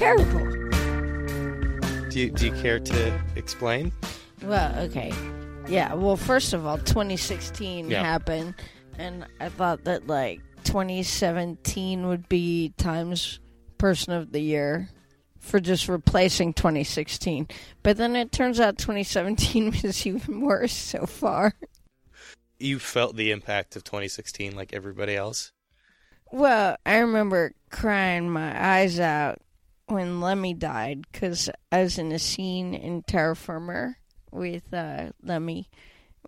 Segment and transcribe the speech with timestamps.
[0.00, 0.46] Terrible.
[2.08, 3.92] Do you, do you care to explain?
[4.42, 5.12] Well, okay.
[5.68, 8.02] Yeah, well, first of all, 2016 Yeah.
[8.02, 8.54] happened,
[8.98, 13.40] and I thought that, like, 2017 would be Times
[13.76, 14.88] Person of the Year
[15.38, 17.46] for just replacing 2016.
[17.82, 21.52] But then it turns out 2017 was even worse so far.
[22.58, 25.52] You felt the impact of 2016 like everybody else.
[26.32, 29.40] Well, I remember crying my eyes out
[29.90, 33.98] when Lemmy died because I was in a scene in Terror Firmer
[34.30, 35.68] with uh, Lemmy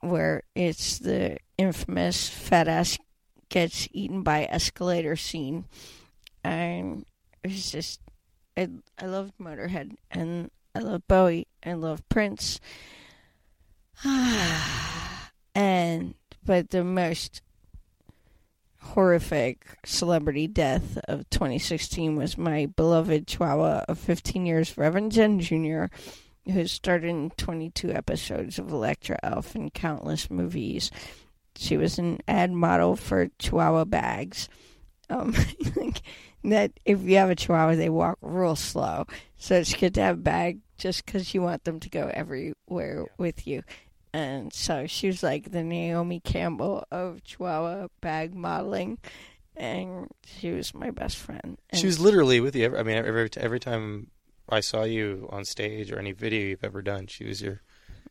[0.01, 2.99] where it's the infamous fat ass
[3.49, 5.67] gets eaten by escalator scene.
[6.43, 7.07] And
[7.45, 8.01] it was just,
[8.57, 8.69] I,
[8.99, 11.47] I loved Motorhead and I love Bowie.
[11.65, 12.59] I love Prince.
[15.55, 17.43] and, but the most
[18.83, 25.85] horrific celebrity death of 2016 was my beloved Chihuahua of 15 years, Reverend Jen Jr.,
[26.51, 30.91] who starred in 22 episodes of Electra Elf and countless movies.
[31.57, 34.49] She was an ad model for Chihuahua bags.
[35.09, 35.35] Um,
[36.45, 39.07] that if you have a Chihuahua, they walk real slow.
[39.37, 43.07] So it's good to have a bag just because you want them to go everywhere
[43.19, 43.63] with you.
[44.15, 48.99] And so she was like the Naomi Campbell of Chihuahua bag modeling,
[49.57, 51.59] and she was my best friend.
[51.71, 52.67] And She was literally with you.
[52.67, 54.11] Every, I mean, every every time
[54.49, 57.63] I saw you on stage or any video you've ever done, she was your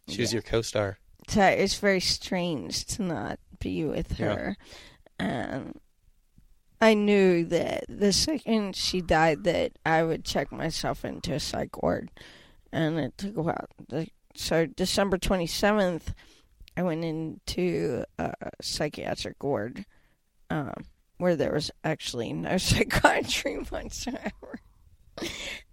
[0.08, 0.98] she was your co-star.
[1.28, 4.36] so it's very strange to not be with Yeah.
[4.36, 4.58] her.
[5.20, 5.80] And
[6.82, 11.82] I knew that the second she died, that I would check myself into a psych
[11.84, 12.10] ward,
[12.72, 13.68] and it took a while.
[13.88, 16.14] The- So December twenty seventh,
[16.78, 19.86] I went into a psychiatric ward,
[20.50, 20.74] um,
[21.18, 24.60] where there was actually no psychiatry whatsoever.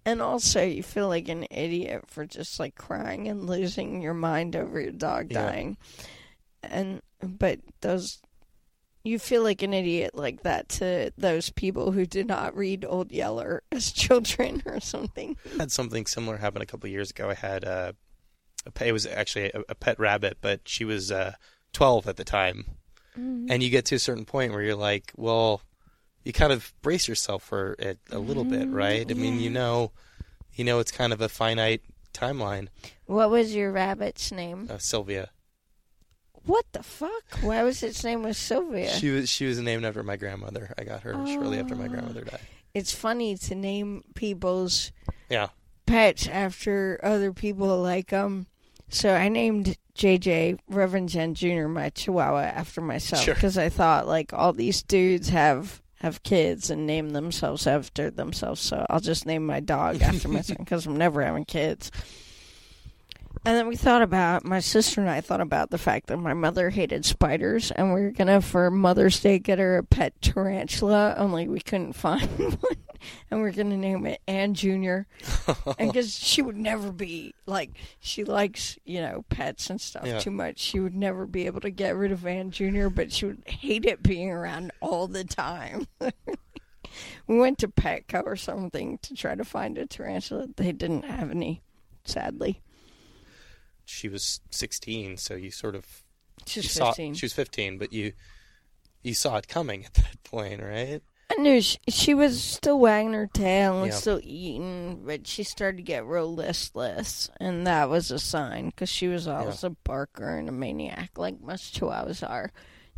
[0.05, 4.55] And also, you feel like an idiot for just like crying and losing your mind
[4.55, 5.43] over your dog Yeah.
[5.45, 5.77] dying.
[6.61, 8.21] And but those,
[9.03, 13.11] you feel like an idiot like that to those people who did not read Old
[13.11, 15.37] Yeller as children or something.
[15.55, 17.29] I had something similar happen a couple years ago.
[17.29, 17.93] I had uh,
[18.81, 21.33] it was actually a, a pet rabbit, but she was uh,
[21.73, 22.65] 12 at the time.
[23.15, 25.61] And you get to a certain point where you're like, well,
[26.23, 29.05] you kind of brace yourself for it a little bit, right?
[29.09, 29.91] I mean, you know,
[30.53, 31.81] you know, it's kind of a finite
[32.13, 32.69] timeline.
[33.07, 34.67] What was your rabbit's name?
[34.69, 35.31] Uh, Sylvia,
[36.45, 37.39] What the fuck?
[37.41, 38.89] Why was its name was Sylvia?
[38.93, 40.73] she was she was named after my grandmother.
[40.77, 41.89] I got her shortly after my Oh.
[41.89, 42.39] grandmother died.
[42.73, 44.91] it's funny to name people's
[45.29, 45.49] Yeah,
[45.89, 48.45] pets after other people like um
[48.89, 51.67] so I named JJ Reverend Jen Jr.
[51.67, 53.33] my chihuahua after myself Sure.
[53.33, 58.61] because I thought like all these dudes have have kids and name themselves after themselves
[58.61, 61.91] so I'll just name my dog after myself because I'm never having kids.
[63.45, 66.33] And then we thought about my sister and I thought about the fact that my
[66.33, 71.15] mother hated spiders and we were gonna for Mother's Day get her a pet tarantula
[71.17, 72.75] only we couldn't find one
[73.31, 75.07] and we are gonna name it Ann Junior
[75.79, 80.19] and because she would never be like she likes you know pets and stuff Yeah.
[80.19, 83.25] too much she would never be able to get rid of Ann Junior but she
[83.25, 85.87] would hate it being around all the time.
[87.27, 90.47] we went to Petco or something to try to find a tarantula.
[90.57, 91.61] They didn't have any,
[92.03, 92.61] sadly.
[93.89, 95.85] She was 16, so you sort of
[96.53, 97.13] you saw 15.
[97.15, 98.13] she was 15, but you
[99.01, 101.01] you saw it coming at that point, right?
[101.31, 103.99] I knew she, she was still wagging her tail and was Yeah.
[103.99, 108.89] still eating, but she started to get real listless, and that was a sign because
[108.89, 112.51] she was always a barker and a maniac, like most chihuahuas are.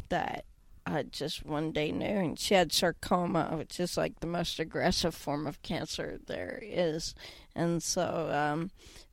[0.09, 0.45] That
[0.85, 5.13] I just one day knew, and she had sarcoma, which is like the most aggressive
[5.13, 7.13] form of cancer there is,
[7.55, 8.71] and so um,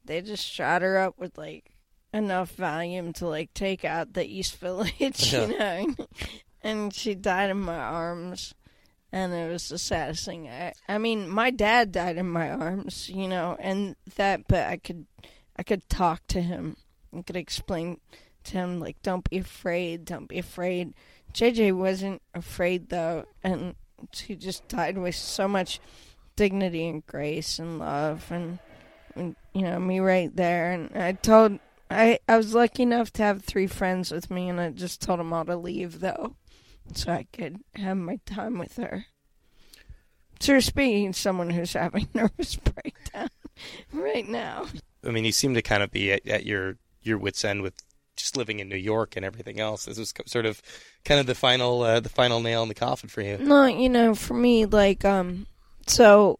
[0.08, 1.70] they just shot her up with like
[2.12, 5.46] enough volume to like take out the East Village, Yeah.
[5.46, 5.94] you know,
[6.62, 8.55] and she died in my arms
[9.12, 10.49] and it was the saddest thing.
[10.49, 14.76] I, I mean, my dad died in my arms, you know, and that, but I
[14.76, 15.06] could,
[15.56, 16.76] I could talk to him.
[17.16, 18.00] I could explain
[18.44, 20.93] to him like, "Don't be afraid, don't be afraid."
[21.32, 23.75] JJ wasn't afraid though, and
[24.12, 25.81] she just died with so much
[26.37, 28.58] dignity and grace and love, and,
[29.18, 30.72] you know, me right there.
[30.72, 31.58] And I told,
[31.90, 35.20] I, I was lucky enough to have three friends with me, and I just told
[35.20, 36.36] them all to leave though
[36.94, 39.06] so I could have my time with her.
[40.40, 43.28] So speaking someone who's having nervous breakdown
[43.92, 44.66] right now.
[45.04, 47.74] I mean, you seem to kind of be at, at your your wits end with
[48.16, 49.84] just living in New York and everything else.
[49.84, 50.60] This was sort of
[51.04, 53.38] kind of the final uh, the final nail in the coffin for you.
[53.38, 55.46] No, you know, for me, like, um,
[55.86, 56.38] so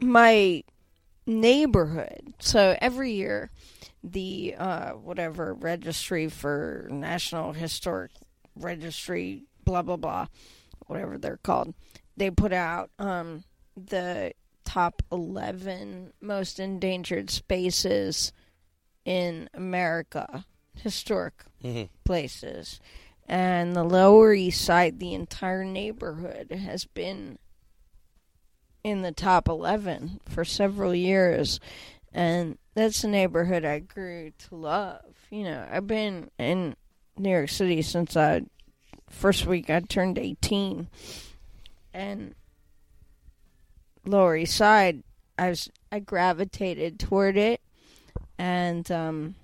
[0.00, 0.62] my
[1.28, 2.34] neighborhood.
[2.40, 3.50] So every year,
[4.02, 8.10] the uh, whatever registry for National Historic
[8.56, 10.26] Registry, blah blah blah,
[10.86, 11.74] whatever they're called,
[12.16, 13.44] they put out um,
[13.76, 14.32] the
[14.64, 18.32] top eleven most endangered spaces
[19.04, 20.44] in America,
[20.74, 22.80] historic hmm places.
[23.30, 27.38] And the Lower East Side, the entire neighborhood has been
[28.84, 31.60] in the top 11 for several years.
[32.12, 35.02] And that's a neighborhood I grew to love.
[35.30, 36.76] You know, I've been in
[37.16, 38.42] New York City since I
[39.10, 40.88] first week I turned 18.
[41.92, 42.34] And
[44.04, 45.02] Lower East Side,
[45.38, 47.60] I was I gravitated toward it
[48.38, 49.34] and um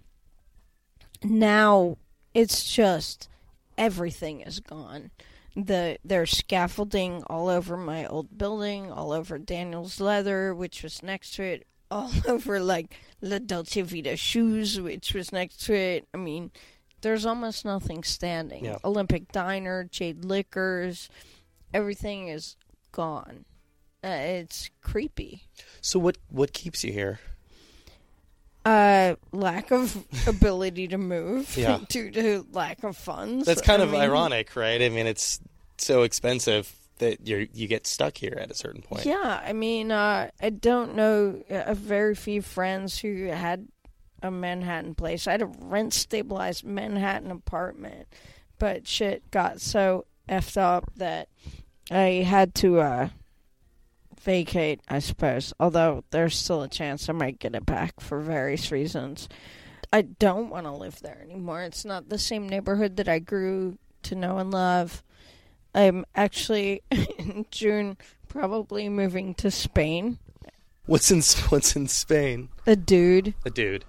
[1.22, 1.96] now
[2.32, 3.28] it's just
[3.76, 5.10] everything is gone.
[5.56, 11.34] The there's scaffolding all over my old building, all over Daniel's Leather, which was next
[11.34, 16.08] to it, all over like La Dolce Vita shoes, which was next to it.
[16.12, 16.50] I mean,
[17.02, 18.64] there's almost nothing standing.
[18.64, 18.78] Yeah.
[18.84, 21.08] Olympic Diner, Jade Liquors,
[21.72, 22.56] everything is
[22.92, 23.44] gone.
[24.02, 25.44] Uh, it's creepy.
[25.80, 27.20] So what what keeps you here?
[28.64, 31.80] Uh, lack of ability to move Yeah.
[31.88, 33.46] due to lack of funds.
[33.46, 34.80] That's kind I of mean, ironic, right?
[34.80, 35.40] I mean, it's
[35.76, 39.04] so expensive that you you get stuck here at a certain point.
[39.04, 43.68] Yeah, I mean, uh, I don't know a very few friends who had
[44.22, 45.26] a Manhattan place.
[45.26, 48.06] I had a rent stabilized Manhattan apartment,
[48.58, 51.28] but shit got so effed up that
[51.90, 53.08] I had to uh,
[54.24, 54.80] vacate.
[54.88, 59.28] I suppose, although there's still a chance I might get it back for various reasons.
[59.92, 61.62] I don't want to live there anymore.
[61.62, 65.04] It's not the same neighborhood that I grew to know and love.
[65.74, 67.96] I'm actually in June
[68.28, 70.18] probably moving to Spain.
[70.86, 72.48] What's in What's in Spain?
[72.66, 73.34] A dude.
[73.44, 73.84] A dude.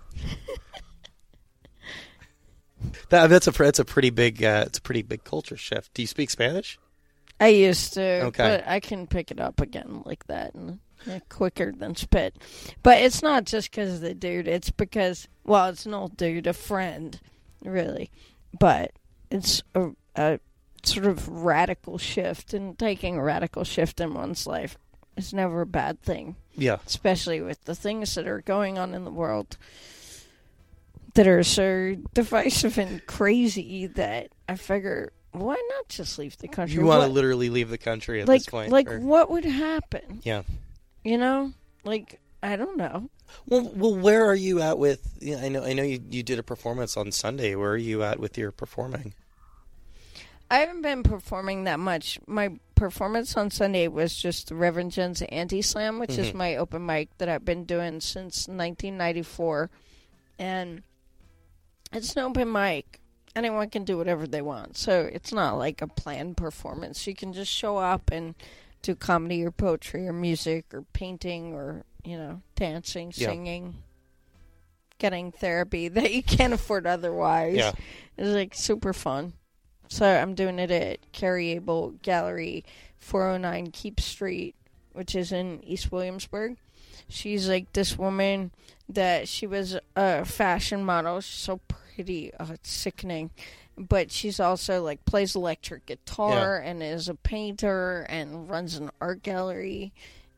[3.10, 5.94] that, that's a that's a pretty big uh, it's a pretty big culture shift.
[5.94, 6.80] Do you speak Spanish?
[7.40, 8.44] I used to, Okay.
[8.44, 12.38] but I can pick it up again like that and yeah, quicker than spit.
[12.82, 14.48] But it's not just because of the dude.
[14.48, 17.20] It's because well, it's an old dude, a friend,
[17.64, 18.10] really.
[18.58, 18.92] But
[19.30, 20.40] it's a, a
[20.84, 24.78] sort of radical shift, and taking a radical shift in one's life
[25.18, 26.36] is never a bad thing.
[26.58, 26.78] Yeah.
[26.88, 29.58] especially with the things that are going on in the world
[31.16, 36.76] that are so divisive and crazy that I figure why not just leave the country?
[36.80, 38.72] You want to literally leave the country at like this point?
[38.72, 40.22] like or- what would happen?
[40.24, 40.44] Yeah.
[41.04, 41.54] You know,
[41.84, 43.10] like I don't know.
[43.48, 45.18] Well, well, where are you at with?
[45.20, 47.56] Yeah, I know, I know you you did a performance on Sunday.
[47.56, 49.14] Where are you at with your performing?
[50.50, 52.20] I haven't been performing that much.
[52.28, 56.36] My performance on Sunday was just the Reverend Jen's Anti Slam, which is Mhm.
[56.36, 59.72] my open mic that I've been doing since 1994.
[60.38, 60.84] And
[61.92, 63.00] it's an open mic.
[63.36, 64.78] Anyone can do whatever they want.
[64.78, 67.06] So it's not like a planned performance.
[67.06, 68.34] You can just show up and
[68.82, 73.28] do comedy or poetry or music or painting or, you know, dancing, Yeah.
[73.30, 73.76] singing,
[75.00, 77.58] getting therapy that you can't afford otherwise.
[77.58, 77.74] Yeah.
[78.18, 79.34] It's like super fun.
[79.88, 82.64] So I'm doing it at Carrie Able Gallery,
[82.98, 84.56] 409 Keap Street,
[84.94, 86.58] which is in East Williamsburg.
[87.08, 88.52] She's like this woman
[88.90, 91.22] that she was a fashion model.
[91.22, 91.84] She's so pretty.
[92.40, 93.32] Oh, uh, it's sickening.
[93.78, 99.24] But she's also like plays electric guitar and is a painter and runs an art
[99.24, 99.94] gallery.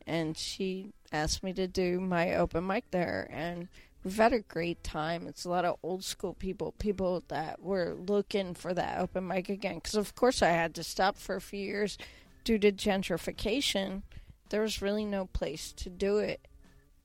[0.06, 3.28] And she asked me to do my open mic there.
[3.30, 3.68] And
[4.02, 5.26] we've had a great time.
[5.26, 9.48] It's a lot of old school people, people that were looking for that open mic
[9.48, 9.76] again.
[9.76, 11.98] Because of course I had to stop for a few years
[12.44, 14.02] due to gentrification.
[14.50, 16.48] There was really no place to do it,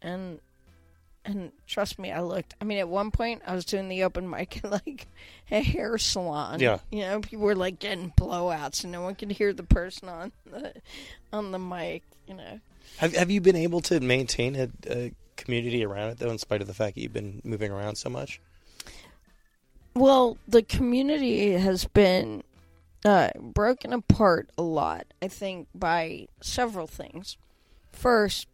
[0.01, 0.39] and
[1.25, 2.55] and trust me, I looked.
[2.59, 5.07] I mean, at one point I was doing the open mic at like
[5.51, 6.59] a hair salon.
[6.59, 6.79] Yeah.
[6.91, 10.31] you know, people were like getting blowouts, and no one could hear the person on
[10.45, 10.73] the
[11.31, 12.03] on the mic.
[12.27, 12.59] You know.
[12.97, 16.61] Have Have you been able to maintain a, a community around it though, in spite
[16.61, 18.39] of the fact that you've been moving around so much?
[19.95, 22.43] Well, the community has been
[23.05, 27.37] uh, broken apart a lot, I think, by several things.
[27.91, 28.47] First,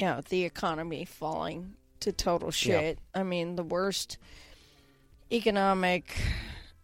[0.00, 2.98] you know, the economy falling to total shit.
[3.14, 4.18] I mean, the worst
[5.32, 6.16] economic,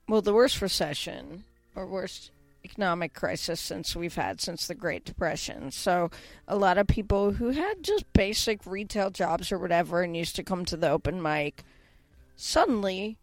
[0.09, 2.31] well, the worst recession or worst
[2.65, 5.71] economic crisis since we've had since the Great Depression.
[5.71, 6.11] So,
[6.47, 10.43] a lot of people who had just basic retail jobs or whatever and used to
[10.43, 11.65] come to the open mic
[12.37, 13.19] suddenly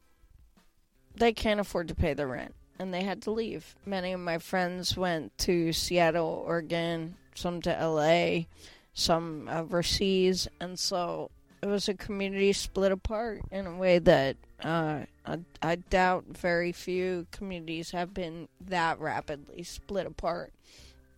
[1.15, 3.75] they can't afford to pay the rent and they had to leave.
[3.85, 8.45] Many of my friends went to Seattle, Oregon, some to LA,
[8.93, 11.29] some overseas, and so
[11.61, 16.71] it was a community split apart in a way that uh, I, I doubt very
[16.71, 20.53] few communities have been that rapidly split apart.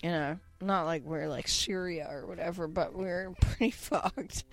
[0.03, 4.43] You know, not like we're like Syria or whatever, but we're pretty fucked.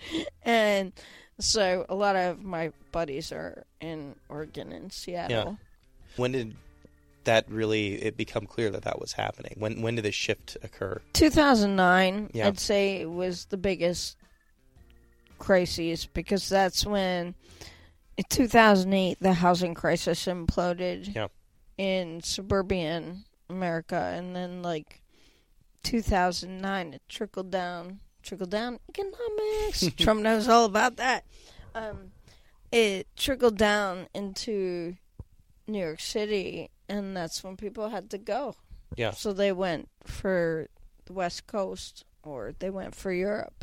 [0.43, 0.93] And
[1.39, 5.37] so a lot of my buddies are in Oregon and Seattle.
[5.37, 5.55] Yeah.
[6.17, 6.55] When did
[7.25, 9.55] that really it become clear that that was happening?
[9.59, 11.01] When when did the shift occur?
[11.15, 12.47] 2009, Yeah.
[12.49, 14.17] I'd say was the biggest
[15.39, 17.35] crises because that's when
[18.17, 21.29] in 2008 the housing crisis imploded Yeah.
[21.77, 25.01] in suburban America and then like
[25.85, 31.25] 2009 it trickled down trickled down economics Trump knows all about that
[31.75, 32.13] um
[32.71, 34.97] it trickled down into
[35.67, 38.55] New York City and that's when people had to go
[38.97, 39.13] Yeah.
[39.13, 40.69] so they went for
[41.07, 43.58] the West Coast or they went for Europe.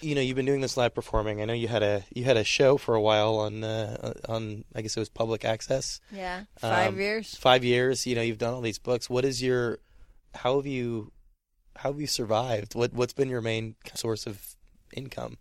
[0.00, 1.40] You know, you've been doing this live performing.
[1.40, 4.64] I know you had a you had a show for a while on uh, on
[4.74, 6.00] I guess it was public access.
[6.10, 7.34] Yeah, five Um, years.
[7.36, 8.06] Five years.
[8.06, 9.08] You know, you've done all these books.
[9.08, 9.78] What is your
[10.34, 11.12] how have you
[11.76, 12.74] how have you survived?
[12.74, 14.56] What what's been your main source of
[14.92, 15.38] income?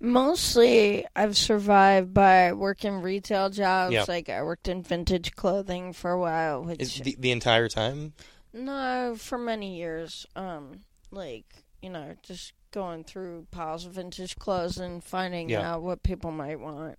[0.00, 3.92] Mostly, I've survived by working retail jobs.
[3.94, 4.04] Yeah.
[4.08, 8.14] Like I worked in vintage clothing for a while, which Is the, the entire time?
[8.52, 10.26] no, for many years.
[10.34, 10.80] Um,
[11.12, 11.44] like
[11.80, 15.72] you know, just going through piles of vintage clothes and finding Yeah.
[15.74, 16.98] out what people might want.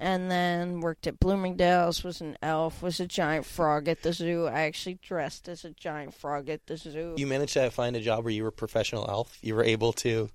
[0.00, 4.46] And then worked at Bloomingdale's, was an elf, was a giant frog at the zoo.
[4.46, 7.14] I actually dressed as a giant frog at the zoo.
[7.18, 9.36] You managed to find a job where you were a professional elf.
[9.42, 10.30] You were able to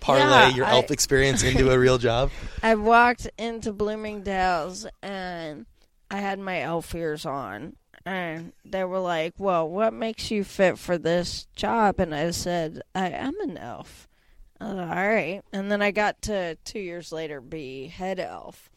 [0.00, 2.30] parlay Yeah, your I- elf experience into a real job.
[2.62, 5.66] I walked into Bloomingdale's and
[6.10, 7.76] I had my elf ears on.
[8.06, 11.98] And they were like, Well, what makes you fit for this job?
[11.98, 14.08] And I said, I am an elf.
[14.60, 15.42] All right.
[15.52, 18.70] And then I got to two years later be head elf.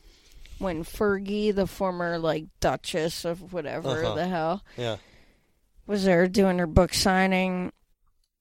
[0.57, 4.15] When Fergie, the former like Duchess of whatever Uh-huh.
[4.15, 4.97] the hell, Yeah.
[5.87, 7.71] was there doing her book signing.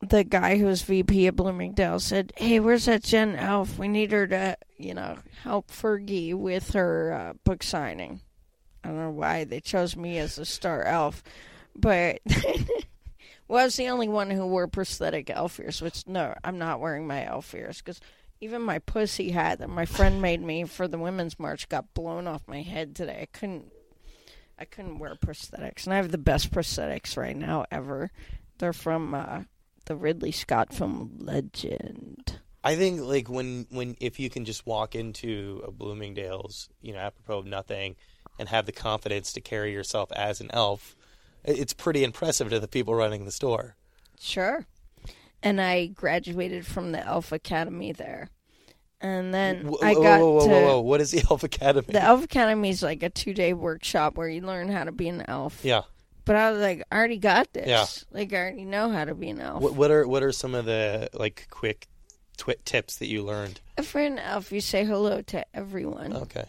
[0.01, 3.79] The guy who was VP of Bloomingdale said, "Hey, where's that Jen Elf?
[3.79, 8.21] We need her to, you know, help Fergie with her uh, book signing."
[9.19, 11.23] Why they chose me as a star elf,
[11.77, 12.67] but I
[13.49, 15.83] was the only one who wore prosthetic elf ears.
[15.83, 18.01] Which no, I'm not wearing my elf ears because
[18.41, 22.27] even my pussy hat that my friend made me for the women's march got blown
[22.27, 23.21] off my head today.
[23.23, 23.73] I couldn't
[24.59, 28.11] I couldn't wear prosthetics, and I have the best prosthetics right now ever.
[28.59, 29.43] They're from uh,
[29.87, 32.41] the Ridley Scott film Legend.
[32.65, 36.99] I think like when when if you can just walk into a Bloomingdale's, you know,
[36.99, 37.97] apropos of nothing,
[38.39, 40.95] and have the confidence to carry yourself as an elf,
[41.45, 43.77] it's pretty impressive to the people running the store.
[44.21, 44.67] Sure.
[45.43, 48.29] And I graduated from the Elf Academy there,
[49.01, 50.81] and then Whoa, I got whoa, whoa, to whoa, whoa.
[50.81, 51.87] What is the Elf Academy?
[51.93, 55.09] the Elf Academy is like a two day workshop where you learn how to be
[55.09, 55.61] an elf.
[55.65, 55.83] yeah.
[56.25, 57.67] But I was like, I already got this.
[57.67, 57.87] Yeah.
[58.11, 59.63] Like I already know how to be an elf.
[59.63, 61.87] What, what are what are some of the like quick
[62.37, 63.61] twi- tips that you learned?
[63.79, 66.13] If you're an elf, you say hello to everyone.
[66.15, 66.45] Okay.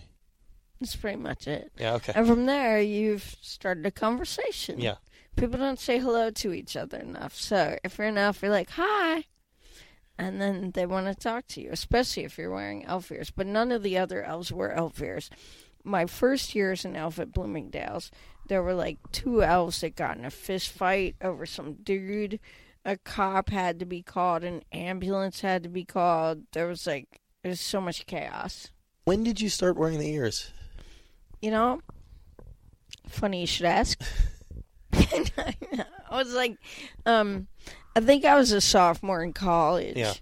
[0.79, 1.71] That's pretty much it.
[1.77, 1.95] Yeah.
[1.95, 2.13] Okay.
[2.15, 4.79] And from there, you've started a conversation.
[4.79, 4.95] Yeah.
[5.35, 7.35] People don't say hello to each other enough.
[7.35, 9.25] So if you're an elf, you're like, hi.
[10.17, 13.31] And then they want to talk to you, especially if you're wearing elf ears.
[13.31, 15.29] But none of the other elves wear elf ears.
[15.83, 18.11] My first year as an elf at Bloomingdale's,
[18.47, 22.39] there were like two elves that got in a fist fight over some dude.
[22.83, 26.43] A cop had to be called, an ambulance had to be called.
[26.51, 28.71] There was like, there's so much chaos.
[29.05, 30.51] When did you start wearing the ears?
[31.41, 31.81] You know,
[33.07, 33.99] funny you should ask.
[34.93, 35.53] I
[36.11, 36.57] was like,
[37.05, 37.47] um,
[37.95, 40.13] I think I was a sophomore in college, Yeah.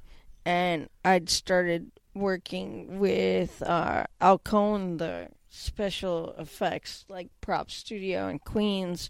[0.46, 9.10] and I'd started working with uh, Alcone, the special effects like prop studio in Queens,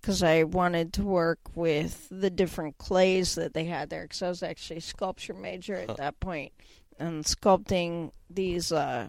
[0.00, 4.02] because I wanted to work with the different clays that they had there.
[4.02, 5.96] Because I was actually a sculpture major at Huh.
[5.98, 6.52] that point,
[6.98, 9.08] and sculpting these uh,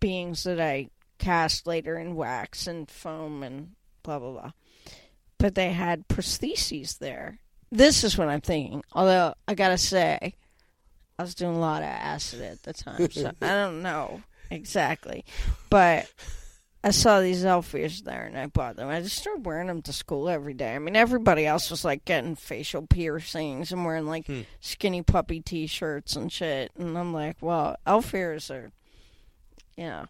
[0.00, 4.50] beings that I cast later in wax and foam and blah blah blah.
[5.38, 7.38] But they had prostheses there.
[7.70, 8.82] This is what I'm thinking.
[8.92, 10.34] Although I gotta say,
[11.18, 15.24] I was doing a lot of acid at the time, so I don't know exactly.
[15.68, 16.10] But
[16.84, 18.88] I saw these elf ears there, and I bought them.
[18.88, 20.74] I just started wearing them to school every day.
[20.74, 24.42] I mean, everybody else was like getting facial piercings and wearing like Hmm.
[24.60, 28.70] skinny puppy T-shirts and shit, and I'm like, well, elf ears are,
[29.76, 30.06] you know,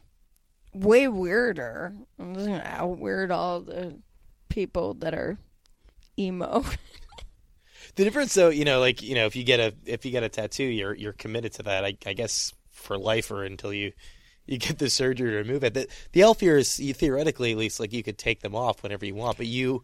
[0.76, 1.94] way weirder.
[2.18, 3.96] I'm just gonna out weird all the
[4.48, 5.38] people that are
[6.18, 6.64] emo.
[7.96, 10.22] the difference, though, you know, like you know, if you get a if you get
[10.22, 11.84] a tattoo, you're you're committed to that.
[11.84, 13.92] I, I guess for life or until you
[14.46, 15.74] you get the surgery to remove it.
[15.74, 19.04] The, the elf ears, you theoretically at least, like you could take them off whenever
[19.04, 19.82] you want, but you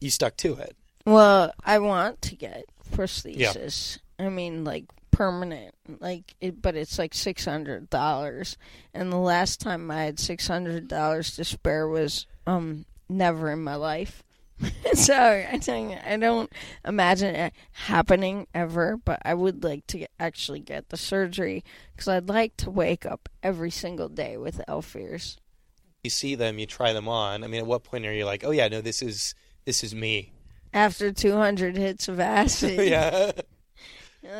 [0.00, 0.76] you stuck to it.
[1.04, 3.98] Well, I want to get prosthesis.
[4.18, 4.84] I mean, like
[5.16, 8.58] permanent, like it, but it's like six hundred dollars.
[8.92, 13.64] And the last time I had six hundred dollars to spare was um never in
[13.64, 14.22] my life.
[14.92, 16.52] so I think I don't
[16.84, 22.28] imagine it happening ever, but I would like to actually get the surgery because I'd
[22.28, 25.38] like to wake up every single day with elf ears.
[26.04, 27.42] You see them, you try them on.
[27.42, 29.94] I mean, at what point are you like, oh yeah, no, this is this is
[29.94, 30.34] me?
[30.74, 33.32] After two hundred hits of acid, yeah.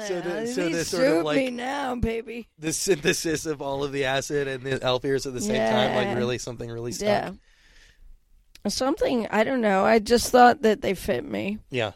[0.09, 2.49] So, the- so the sort of, like- now, baby.
[2.59, 5.95] The synthesis of all of the acid and the elf ears at the same time,
[5.95, 7.07] like really something really stuck.
[7.07, 7.31] Yeah.
[8.69, 9.85] Something I don't know.
[9.85, 11.59] I just thought that they fit me.
[11.71, 11.93] Yeah.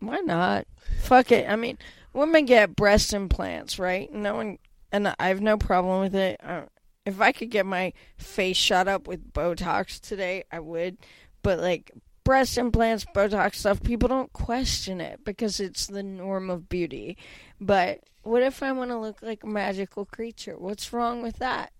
[0.00, 0.66] Why not?
[1.02, 1.48] Fuck it.
[1.50, 1.76] I mean,
[2.12, 4.12] women get breast implants, right?
[4.12, 4.58] No one,
[4.92, 6.38] and I have no problem with it.
[6.42, 6.62] Uh,
[7.04, 10.98] if I could get my face shot up with Botox today, I would.
[11.42, 11.90] But like
[12.28, 17.16] breast implants, Botox stuff, people don't question it because it's the norm of beauty.
[17.58, 20.54] But what if I want to look like a magical creature?
[20.58, 21.72] What's wrong with that?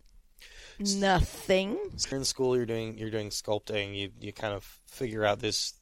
[0.78, 1.76] Nothing.
[1.96, 3.94] So in school, you're doing you're doing sculpting.
[3.94, 5.74] You you kind of figure out this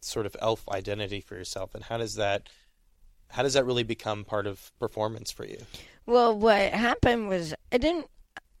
[0.00, 2.48] sort of elf identity for yourself, and how does that
[3.30, 5.58] how does that really become part of performance for you?
[6.06, 8.06] Well, what happened was I didn't.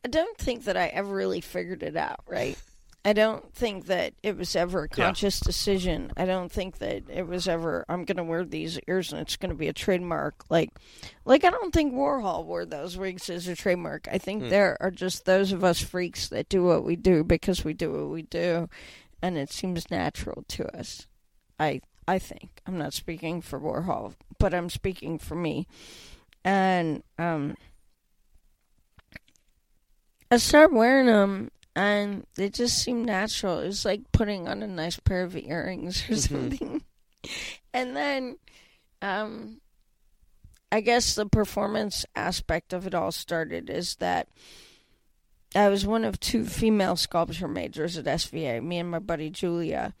[0.04, 2.24] I don't think that I ever really figured it out.
[2.26, 2.58] Right.
[3.08, 5.04] I don't think that it was ever a Yeah.
[5.06, 6.12] conscious decision.
[6.16, 7.86] I don't think that it was ever.
[7.88, 10.44] I'm going to wear these ears and it's going to be a trademark.
[10.50, 10.70] Like,
[11.24, 14.08] like I don't think Warhol wore those wigs as a trademark.
[14.12, 14.48] I think Hmm.
[14.50, 17.92] there are just those of us freaks that do what we do because we do
[17.92, 18.68] what we do,
[19.22, 21.06] and it seems natural to us.
[21.58, 25.66] I I think I'm not speaking for Warhol, but I'm speaking for me,
[26.44, 27.56] and um.
[30.30, 33.60] I started wearing them, and they just seemed natural.
[33.60, 36.28] It was like putting on a nice pair of earrings or Mhm.
[36.28, 36.82] something.
[37.72, 38.36] and then,
[39.00, 39.60] um,
[40.72, 44.28] I guess the performance aspect of it all started is that
[45.54, 48.60] I was one of two female sculpture majors at SVA.
[48.62, 49.94] Me and my buddy Julia.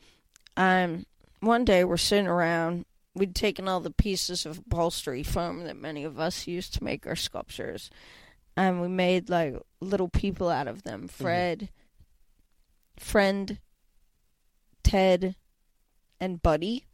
[0.56, 1.06] Um,
[1.40, 2.84] one day we're sitting around.
[3.14, 7.06] We'd taken all the pieces of upholstery foam that many of us used to make
[7.06, 7.88] our sculptures,
[8.58, 11.02] and we made like little people out of them.
[11.02, 11.22] Mm-hmm.
[11.22, 11.68] Fred,
[12.98, 13.60] friend,
[14.82, 15.36] Ted,
[16.20, 16.84] and Buddy.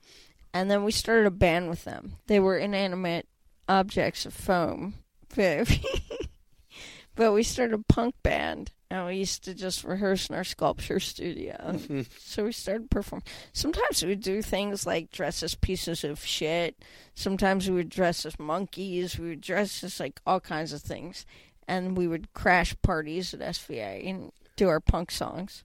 [0.53, 2.17] And then we started a band with them.
[2.27, 3.27] They were inanimate
[3.67, 4.95] objects of foam.
[7.17, 8.71] but we started a punk band.
[8.91, 11.81] And we used to just rehearse in our sculpture studio.
[12.19, 13.25] so we started performing.
[13.53, 16.85] Sometimes we would do things like dress as pieces of shit.
[17.15, 19.19] Sometimes we would dress as monkeys.
[19.19, 21.27] We would dress as like all kinds of things.
[21.67, 25.65] And we would crash parties at SVA and do our punk songs.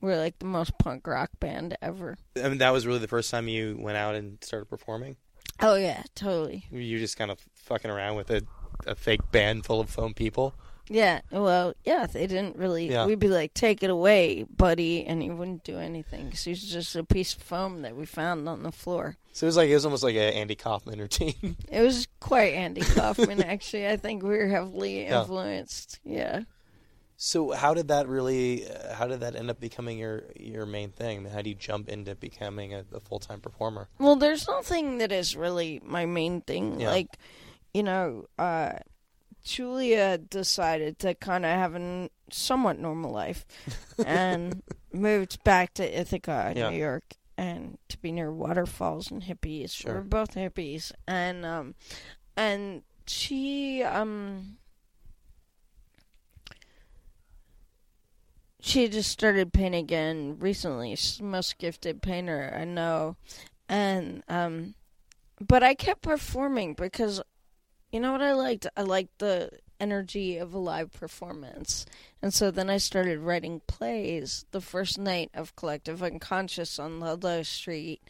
[0.00, 2.16] We're like the most punk rock band ever.
[2.42, 5.16] I mean, that was really the first time you went out and started performing.
[5.60, 6.66] Oh yeah, totally.
[6.70, 8.42] You just kind of fucking around with a,
[8.86, 10.54] a fake band full of foam people.
[10.88, 12.88] Yeah, well, yeah, they didn't really.
[12.90, 13.06] Yeah.
[13.06, 16.62] We'd be like, "Take it away, buddy," and he wouldn't do anything because he was
[16.62, 19.16] just a piece of foam that we found on the floor.
[19.32, 21.56] So it was like it was almost like an Andy Kaufman routine.
[21.70, 23.88] It was quite Andy Kaufman, actually.
[23.88, 25.98] I think we were heavily influenced.
[26.04, 26.42] Yeah.
[27.16, 28.68] so how did that really?
[28.68, 31.24] Uh, how did that end up becoming your your main thing?
[31.24, 33.88] How do you jump into becoming a, a full time performer?
[33.98, 36.80] Well, there's nothing that is really my main thing.
[36.80, 36.90] Yeah.
[36.90, 37.16] Like,
[37.74, 38.72] you know, uh,
[39.46, 43.46] Julia decided to kind of have a somewhat normal life
[44.04, 44.60] and
[44.92, 46.70] moved back to Ithaca, Yeah.
[46.70, 47.04] New York,
[47.38, 49.70] and to be near waterfalls and hippies.
[49.72, 49.94] Sure.
[49.94, 51.74] We're both hippies, and um,
[52.36, 54.58] and she um.
[58.60, 60.96] She just started painting again recently.
[60.96, 63.14] She's the most gifted painter I know.
[63.68, 64.74] And um
[65.40, 67.22] but I kept performing because
[67.92, 68.66] you know what I liked?
[68.76, 71.86] I liked the energy of a live performance.
[72.22, 74.44] And so then I started writing plays.
[74.50, 78.02] The first night of Collective Unconscious on Ludlow Street,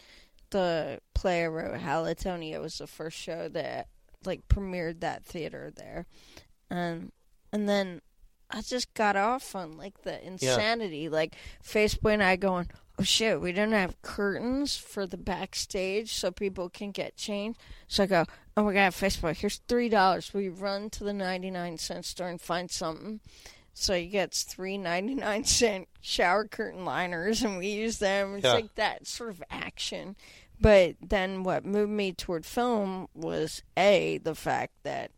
[0.50, 3.88] the play I wrote, Halitonia, was the first show that
[4.24, 6.06] like premiered that theater there.
[6.70, 7.12] And
[7.52, 8.00] and then
[8.50, 11.08] I just got off on like the insanity.
[11.08, 11.34] Like
[11.64, 16.68] Facebook and I going, oh shit, we don't have curtains for the backstage so people
[16.70, 17.58] can get changed.
[17.88, 18.24] So I go,
[18.56, 20.32] oh my god, Facebook, here's three dollars.
[20.32, 23.20] We run to the ninety nine cent store and find something.
[23.74, 28.36] So he gets three ninety nine cent shower curtain liners, and we use them.
[28.36, 28.52] It's Yeah.
[28.54, 30.16] like that sort of action.
[30.58, 35.10] But then what moved me toward film was a the fact that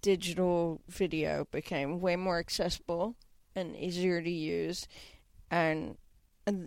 [0.00, 3.16] digital video became way more accessible
[3.56, 4.86] and easier to use,
[5.50, 5.96] and, and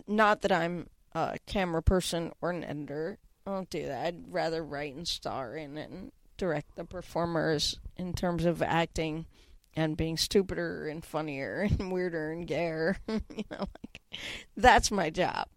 [0.06, 3.18] not that I'm a camera person or an editor.
[3.46, 4.06] I don't do that.
[4.06, 9.26] I'd rather write and star in and direct the performers in terms of acting
[9.74, 12.96] and being stupider and funnier and weirder and gayer.
[13.08, 14.18] you know, like
[14.56, 15.48] that's my job.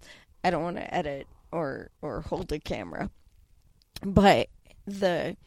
[0.44, 3.10] I don't want to edit or or hold a camera.
[4.04, 4.50] But
[4.86, 5.38] the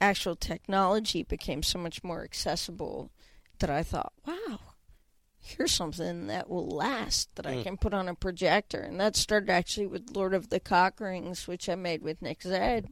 [0.00, 3.10] actual technology became so much more accessible
[3.60, 4.58] that I thought, wow,
[5.44, 7.62] here's something that will last that I Mm.
[7.64, 8.80] can put on a projector.
[8.80, 12.40] And that started actually with Lord of the Cock Rings, which I made with Nick
[12.40, 12.86] Zedd,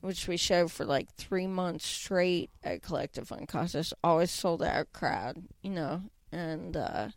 [0.00, 3.92] which we showed for like three months straight at Collective Unconscious.
[4.04, 6.02] Always sold out crowd, you know.
[6.30, 7.08] And uh,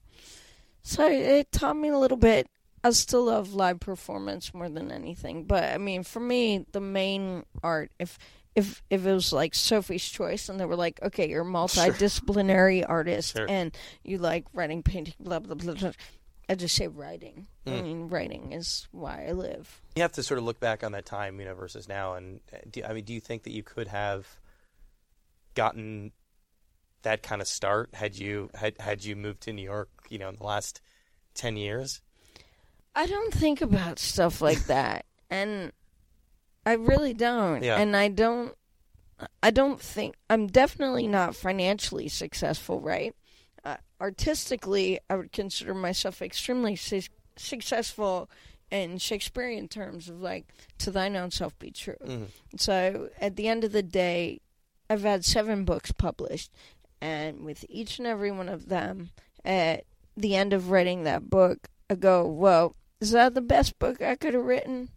[0.81, 2.47] so it taught me a little bit.
[2.83, 5.43] I still love live performance more than anything.
[5.45, 8.17] But I mean, for me, the main art, if
[8.55, 12.83] if if it was like Sophie's Choice, and they were like, okay, you're a multidisciplinary
[12.87, 13.45] artist, Sure.
[13.49, 15.73] and you like writing, painting, blah blah blah.
[15.75, 15.91] blah.
[16.49, 17.47] I just say writing.
[17.65, 17.83] I Mm.
[17.83, 19.81] mean, writing is why I live.
[19.95, 22.15] You have to sort of look back on that time, you know, versus now.
[22.15, 24.27] And uh, do, I mean, do you think that you could have
[25.53, 26.11] gotten
[27.03, 30.29] that kind of start had you had had you moved to New York, you know,
[30.29, 30.81] in the last
[31.33, 32.01] ten years?
[32.95, 35.71] I don't think about stuff like that, and
[36.65, 37.63] I really don't.
[37.63, 37.77] Yeah.
[37.77, 38.53] And I don't.
[39.43, 43.15] I don't think I'm definitely not financially successful, right?
[43.63, 47.03] Uh, artistically, I would consider myself extremely su-
[47.35, 48.29] successful
[48.71, 50.47] in Shakespearean terms of like,
[50.79, 52.27] "To thine own self be true." Mhm.
[52.57, 54.41] So at the end of the day,
[54.89, 56.51] I've had seven books published,
[56.99, 59.11] and with each and every one of them,
[59.45, 59.85] at
[60.17, 64.15] the end of writing that book, I go, "Well, is that the best book I
[64.15, 64.89] could have written?"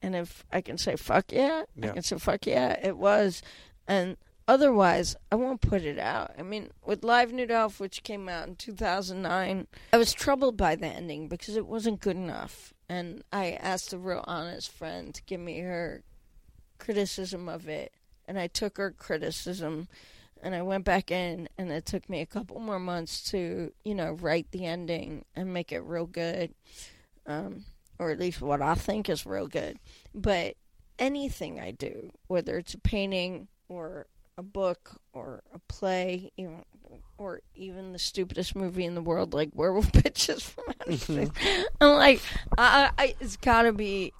[0.00, 1.90] And if I can say "fuck yeah," Yeah.
[1.90, 3.42] I can say "fuck yeah," it was.
[3.88, 6.32] And otherwise, I won't put it out.
[6.38, 10.76] I mean, with Live Nude Elf, which came out in 2009, I was troubled by
[10.76, 12.72] the ending because it wasn't good enough.
[12.88, 16.02] And I asked a real honest friend to give me her
[16.78, 17.92] criticism of it.
[18.26, 19.88] And I took her criticism
[20.42, 23.94] and I went back in, and it took me a couple more months to, you
[23.94, 26.52] know, write the ending and make it real good.
[27.26, 27.64] Um,
[27.98, 29.78] or at least what I think is real good.
[30.14, 30.56] But
[30.98, 34.06] anything I do, whether it's a painting or
[34.36, 36.64] a book or a play, even,
[37.18, 41.30] or even the stupidest movie in the world, like Werewolf Bitches from Outer Space,
[41.80, 42.20] I'm like,
[42.58, 44.12] I, I, it's got to be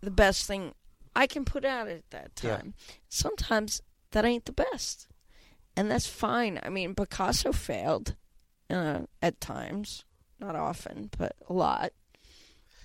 [0.00, 0.74] the best thing
[1.16, 2.56] I can put out at that Yeah.
[2.58, 2.74] time.
[3.08, 5.08] Sometimes that ain't the best,
[5.76, 6.60] and that's fine.
[6.62, 8.14] I mean, Picasso failed
[8.68, 10.04] uh, at times,
[10.38, 11.92] not often, but a lot.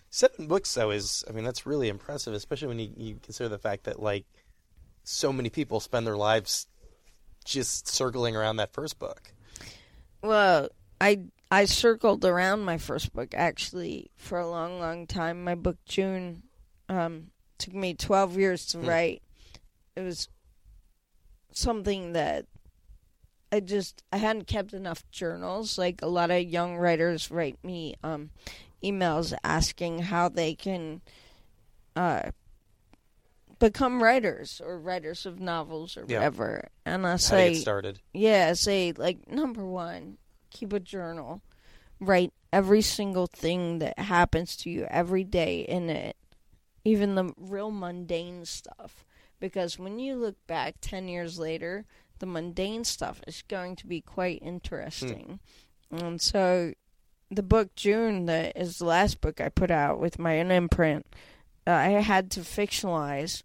[0.09, 3.57] Seven books, though, is I mean that's really impressive, especially when you, you consider the
[3.59, 4.25] fact that like
[5.03, 6.67] so many people spend their lives
[7.45, 9.33] just circling around that first book.
[10.21, 10.69] Well,
[10.99, 15.43] I I circled around my first book actually for a long, long time.
[15.43, 16.43] My book June
[16.89, 18.87] um, took me twelve years to Hmm.
[18.87, 19.21] write.
[19.95, 20.27] It was
[21.51, 22.45] something that
[23.51, 25.77] I just I hadn't kept enough journals.
[25.77, 28.29] Like a lot of young writers write me um,
[28.83, 31.01] emails asking how they can
[31.95, 32.31] uh,
[33.59, 36.17] become writers or writers of novels or Yeah.
[36.19, 36.69] whatever.
[36.85, 37.99] And I say get started?
[38.13, 40.17] yeah, say like number one,
[40.49, 41.41] keep a journal.
[41.99, 46.15] Write every single thing that happens to you every day in it,
[46.85, 49.03] even the real mundane stuff.
[49.41, 51.85] Because when you look back 10 years later,
[52.19, 55.39] the mundane stuff is going to be quite interesting.
[55.91, 56.73] And so
[57.31, 61.05] the book June, that is the last book I put out with my own imprint,
[61.67, 63.43] uh, I had to fictionalize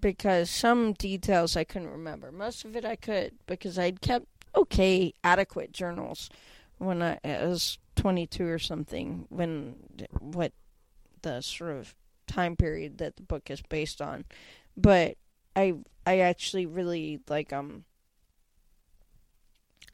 [0.00, 2.30] because some details I couldn't remember.
[2.32, 6.30] Most of it I could because I'd kept okay, adequate journals
[6.78, 9.26] when I, I was 22 or something.
[9.28, 9.76] When
[10.20, 10.52] what
[11.22, 11.94] the sort of
[12.26, 14.24] time period that the book is based on,
[14.76, 15.16] but
[15.56, 15.74] I
[16.06, 17.84] I actually really like um.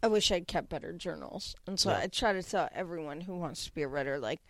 [0.02, 1.98] I wish I'd kept better journals, and so Yeah.
[1.98, 4.40] I try to tell everyone who wants to be a writer like,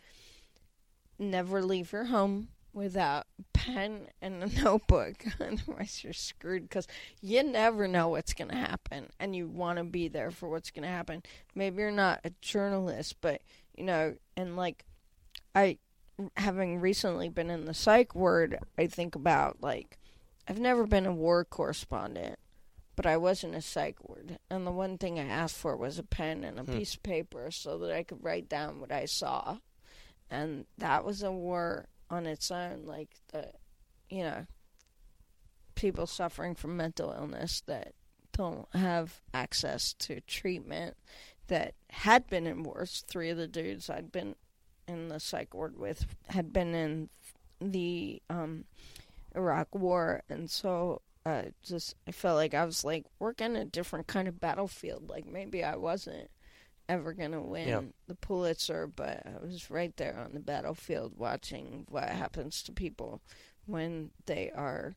[1.18, 5.24] never leave your home without a pen and a notebook.
[5.40, 6.86] Otherwise, you're screwed because
[7.20, 10.70] you never know what's going to happen and you want to be there for what's
[10.70, 11.22] going to happen.
[11.54, 13.42] Maybe you're not a journalist, but,
[13.76, 14.84] you know, and like,
[15.54, 15.78] I,
[16.36, 19.98] having recently been in the psych ward, I think about like,
[20.48, 22.38] I've never been a war correspondent.
[23.00, 24.38] But I wasn't a psych ward.
[24.50, 26.76] And the one thing I asked for was a pen and a Hmm.
[26.76, 29.56] piece of paper so that I could write down what I saw.
[30.28, 32.84] And that was a war on its own.
[32.84, 33.52] Like, the,
[34.10, 34.46] you know,
[35.74, 37.94] people suffering from mental illness that
[38.32, 40.94] don't have access to treatment
[41.46, 43.02] that had been in wars.
[43.08, 44.36] Three of the dudes I'd been
[44.86, 47.08] in the psych ward with had been in
[47.62, 48.66] the um,
[49.34, 54.06] Iraq War, and so uh, just I felt like I was like working a different
[54.06, 55.08] kind of battlefield.
[55.08, 56.30] Like maybe I wasn't
[56.88, 57.82] ever gonna win Yeah.
[58.08, 63.20] the Pulitzer, but I was right there on the battlefield watching what happens to people
[63.66, 64.96] when they are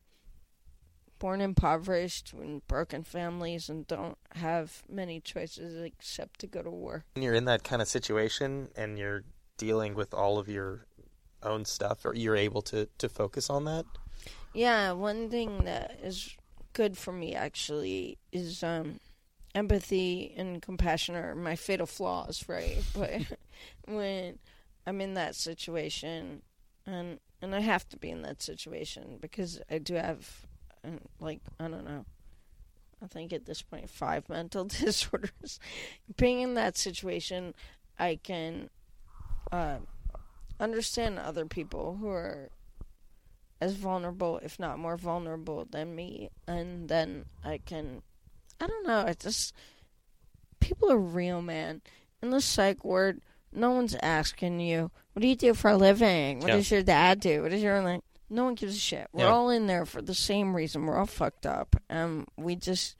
[1.20, 7.04] born impoverished, when broken families, and don't have many choices except to go to war.
[7.14, 9.22] When you're in that kind of situation and you're
[9.56, 10.86] dealing with all of your
[11.42, 13.84] own stuff, or you're able to to focus on that.
[14.52, 16.36] Yeah, one thing that is
[16.72, 19.00] good for me actually is um,
[19.54, 22.82] empathy and compassion are my fatal flaws, right?
[22.94, 23.22] But
[23.86, 24.38] when
[24.86, 26.42] I'm in that situation,
[26.86, 30.46] and and I have to be in that situation because I do have,
[30.84, 32.04] um, like I don't know,
[33.02, 35.58] I think at this point five mental disorders.
[36.16, 37.54] Being in that situation,
[37.98, 38.70] I can
[39.52, 39.78] uh,
[40.58, 42.50] understand other people who are
[43.64, 48.02] as vulnerable, if not more vulnerable than me, and then I can,
[48.60, 49.54] I don't know, it's just
[50.60, 51.82] people are real, man.
[52.22, 53.20] In the psych ward,
[53.52, 56.40] no one's asking you, "What do you do for a living?
[56.40, 56.56] What Yeah.
[56.56, 57.42] does your dad do?
[57.42, 59.08] What is your like?" No one gives a shit.
[59.12, 59.30] We're Yeah.
[59.32, 60.86] all in there for the same reason.
[60.86, 62.96] We're all fucked up, and we just,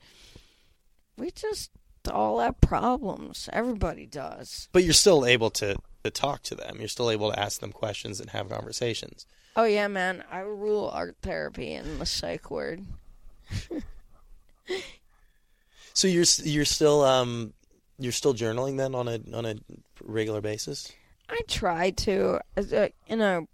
[1.17, 1.71] we just
[2.09, 3.49] all have problems.
[3.51, 4.69] Everybody does.
[4.71, 6.77] But you're still able to to talk to them.
[6.77, 9.25] You're still able to ask them questions and have conversations.
[9.55, 10.23] Oh yeah, man.
[10.31, 12.85] I rule art therapy in the psych ward.
[15.93, 17.53] So you're you're still um
[17.97, 19.55] you're still journaling then on a on a
[20.03, 20.91] regular basis.
[21.29, 22.41] I try to.
[22.57, 22.71] As
[23.07, 23.47] You know,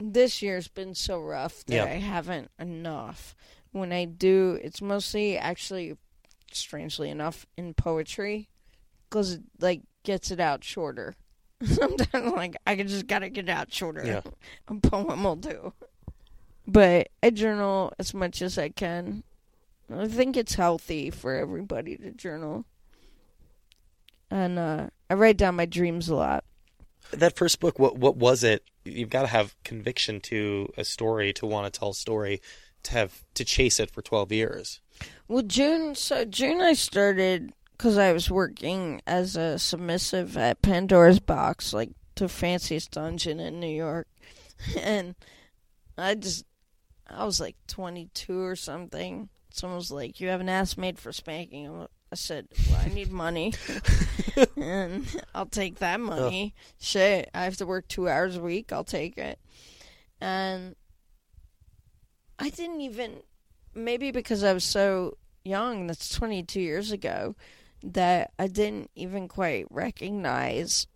[0.00, 1.84] this year's been so rough that Yeah.
[1.84, 3.36] I haven't enough.
[3.72, 5.96] When I do, it's mostly actually,
[6.50, 8.48] strangely enough, in poetry,
[9.08, 11.14] because it like gets it out shorter.
[11.64, 14.04] Sometimes, like I just gotta get out shorter.
[14.04, 14.22] Yeah.
[14.68, 15.72] A poem will do.
[16.66, 19.24] But I journal as much as I can.
[19.92, 22.64] I think it's healthy for everybody to journal.
[24.30, 26.44] And uh, I write down my dreams a lot.
[27.10, 28.64] That first book, what what was it?
[28.84, 32.40] You've got to have conviction to a story to want to tell a story,
[32.84, 34.80] to have to chase it for twelve years.
[35.28, 35.94] Well, June.
[35.94, 41.90] So June, I started because I was working as a submissive at Pandora's Box, like
[42.14, 44.06] the fanciest dungeon in New York,
[44.80, 45.16] and
[45.98, 46.44] I just,
[47.10, 49.30] I was like 22 or something.
[49.50, 53.10] Someone was like, "You have an ass made for spanking." I'm- said, "Well, I need
[53.10, 53.54] money,
[54.56, 56.54] and I'll take that money.
[56.78, 58.70] Shit, I have to work two hours a week.
[58.70, 59.40] I'll take it."
[60.20, 60.76] And
[62.38, 63.22] I didn't even
[63.74, 67.34] maybe because I was so young, that's 22 years ago,
[67.84, 70.86] that I didn't even quite recognize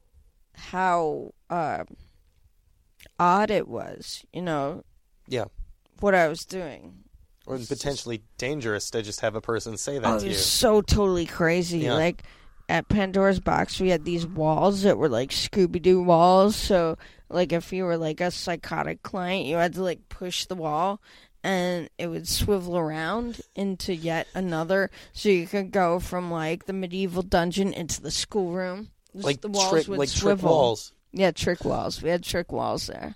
[0.54, 1.84] how uh,
[3.18, 4.82] odd it was, you know,
[5.28, 5.44] Yeah,
[6.00, 6.94] what I was doing.
[7.46, 10.30] or potentially dangerous to just have a person say Oh, that it to you.
[10.32, 11.80] was so totally crazy.
[11.80, 11.94] Yeah.
[11.94, 12.22] Like
[12.68, 16.56] at Pandora's Box, we had these walls that were like Scooby Doo walls.
[16.56, 16.96] So,
[17.28, 21.00] like, if you were like a psychotic client, you had to like push the wall,
[21.46, 24.90] and it would swivel around into yet another.
[25.12, 28.88] So you could go from like the medieval dungeon into the schoolroom.
[29.14, 30.50] Like the walls trick, would like trick swivel.
[30.50, 30.92] walls.
[31.12, 32.02] Yeah, trick walls.
[32.02, 33.14] We had trick walls there.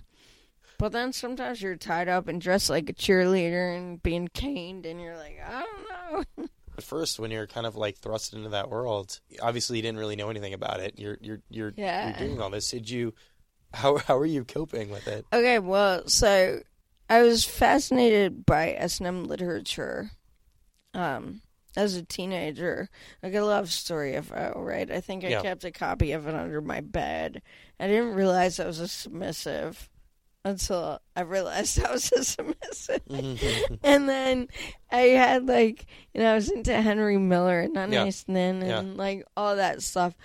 [0.77, 4.99] But then sometimes you're tied up and dressed like a cheerleader and being caned, and
[5.01, 6.47] you're like, I don't know.
[6.77, 10.15] At first, when you're kind of like thrust into that world, obviously you didn't really
[10.15, 10.97] know anything about it.
[10.97, 12.17] You're you're you're Yeah.
[12.17, 12.71] you're doing all this.
[12.71, 13.13] Did you?
[13.73, 15.25] How how are you coping with it?
[15.33, 16.61] Okay, well, so
[17.11, 20.11] I was fascinated by S&M literature
[20.93, 21.41] um,
[21.75, 22.89] as a teenager.
[23.21, 24.89] Like a love story, if I right.
[24.89, 25.41] I think I Yeah.
[25.41, 27.41] kept a copy of it under my bed.
[27.79, 29.89] I didn't realize I was a submissive
[30.45, 33.03] until I realized I was a submissive.
[33.09, 33.79] Mhm.
[33.83, 34.47] and then
[34.91, 38.03] I had like you know I was into Henry Miller and None Yeah.
[38.05, 38.93] Nice Nin and Yeah.
[38.95, 40.15] like all that stuff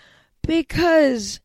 [0.47, 1.41] because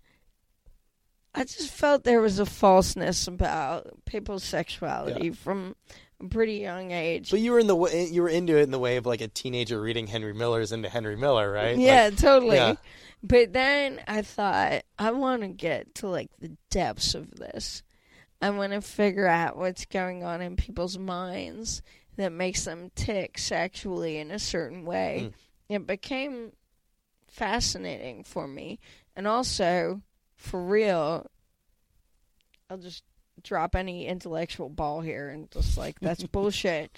[1.34, 5.76] I just felt there was a falseness about people's sexuality from
[6.20, 7.32] a pretty young age.
[7.32, 9.28] But you were in the you were into it in the way of like a
[9.28, 11.78] teenager reading Henry Miller's into Henry Miller, right?
[11.78, 12.58] yeah, Like, totally.
[12.58, 12.76] yeah.
[13.24, 17.84] But then I thought I want to get to like the depths of this.
[18.42, 21.82] I want to figure out what's going on in people's minds
[22.18, 25.32] that makes them tick sexually in a certain way.
[25.70, 25.76] Mm.
[25.76, 26.52] It became
[27.28, 28.80] fascinating for me.
[29.16, 30.02] And also,
[30.42, 31.26] for real,
[32.70, 33.04] I'll just
[33.44, 36.92] drop any intellectual ball here and just like, that's bullshit.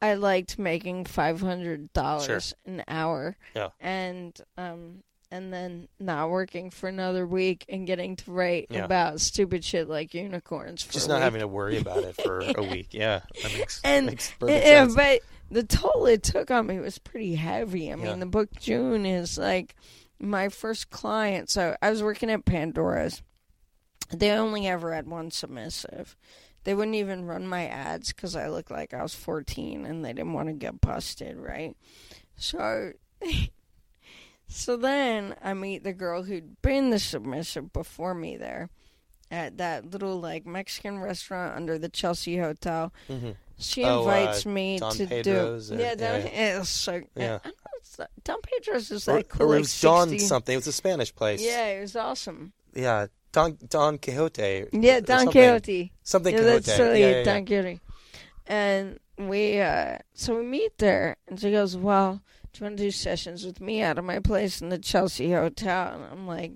[0.00, 3.68] I liked making five hundred dollars an hour, Yeah.
[3.80, 8.84] and um, and then not working for another week and getting to write Yeah.
[8.84, 10.82] about stupid shit like unicorns.
[10.82, 11.22] For Just not week.
[11.22, 12.88] having to worry about it for a week.
[12.92, 14.94] Yeah, that makes, And- makes yeah, sense.
[14.96, 15.20] but
[15.52, 17.92] the toll it took on me was pretty heavy.
[17.92, 18.16] I mean, Yeah.
[18.16, 19.76] the book June is like
[20.22, 21.50] my first client.
[21.50, 23.22] So I was working at Pandora's.
[24.10, 26.16] They only ever had one submissive.
[26.64, 30.12] They wouldn't even run my ads because I looked like I was 14 and they
[30.12, 31.76] didn't want to get busted, right?
[32.36, 32.92] So,
[34.48, 38.68] so then I meet the girl who'd been the submissive before me there
[39.30, 42.92] at that little like Mexican restaurant under the Chelsea Hotel.
[43.08, 43.36] Mhm.
[43.58, 46.58] She Oh, uh, invites me Don to do or- yeah, Don, yeah.
[46.60, 47.38] it's so Yeah.
[47.44, 50.52] Know Don Pedro's is Or, like cool, or like it was Don 60 something.
[50.54, 51.42] It was a Spanish place.
[51.42, 52.52] Yeah, it was awesome.
[52.74, 53.06] Yeah.
[53.32, 54.66] Don Don Quixote.
[54.72, 55.32] Yeah, Don something.
[55.32, 55.92] Quixote.
[56.02, 56.62] Something yeah, Quixote.
[56.66, 57.22] that's yeah, yeah, yeah.
[57.24, 57.80] Don Quixote.
[58.46, 62.82] And we uh so we meet there and she goes, Well, do you want to
[62.84, 65.94] do sessions with me out of my place in the Chelsea Hotel?
[65.94, 66.52] And I'm like,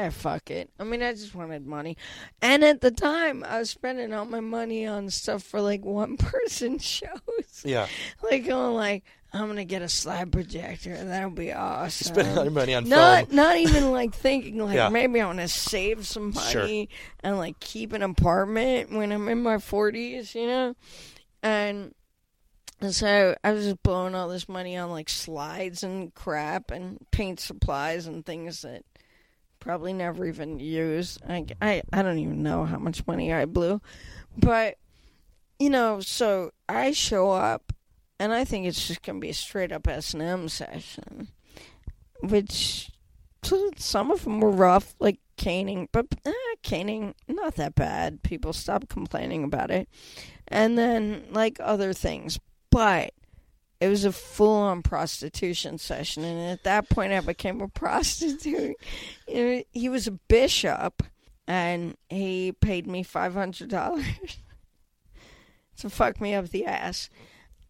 [0.00, 0.70] Eh, fuck it.
[0.78, 1.96] I mean, I just wanted money.
[2.40, 6.16] And at the time, I was spending all my money on stuff for like one
[6.18, 7.62] person shows.
[7.64, 7.86] Yeah.
[8.22, 10.92] like going like, I'm gonna get a slide projector.
[10.92, 12.14] And that'll be awesome.
[12.14, 13.36] spending all your money on not film.
[13.36, 14.88] not even like thinking like Yeah.
[14.88, 16.62] maybe I want to save some Sure.
[16.62, 16.88] money
[17.22, 20.74] and like keep an apartment when I'm in my 40s, you know.
[21.42, 21.94] And
[22.80, 26.98] and so I was just blowing all this money on like slides and crap and
[27.10, 28.82] paint supplies and things that
[29.60, 31.22] probably never even used.
[31.28, 33.80] I, I, I don't even know how much money I blew.
[34.36, 34.76] But,
[35.58, 37.72] you know, so I show up
[38.18, 41.28] and I think it's just going to be a straight up S&M session,
[42.20, 42.90] which
[43.76, 48.22] some of them were rough, like caning, but eh, caning, not that bad.
[48.22, 49.88] People stopped complaining about it.
[50.48, 52.38] And then, like other things.
[52.70, 53.14] But
[53.80, 56.22] it was a full on prostitution session.
[56.24, 58.76] And at that point, I became a prostitute.
[59.26, 61.02] You know, he was a bishop,
[61.48, 64.04] and he paid me $500
[65.78, 67.08] to fuck me up the ass.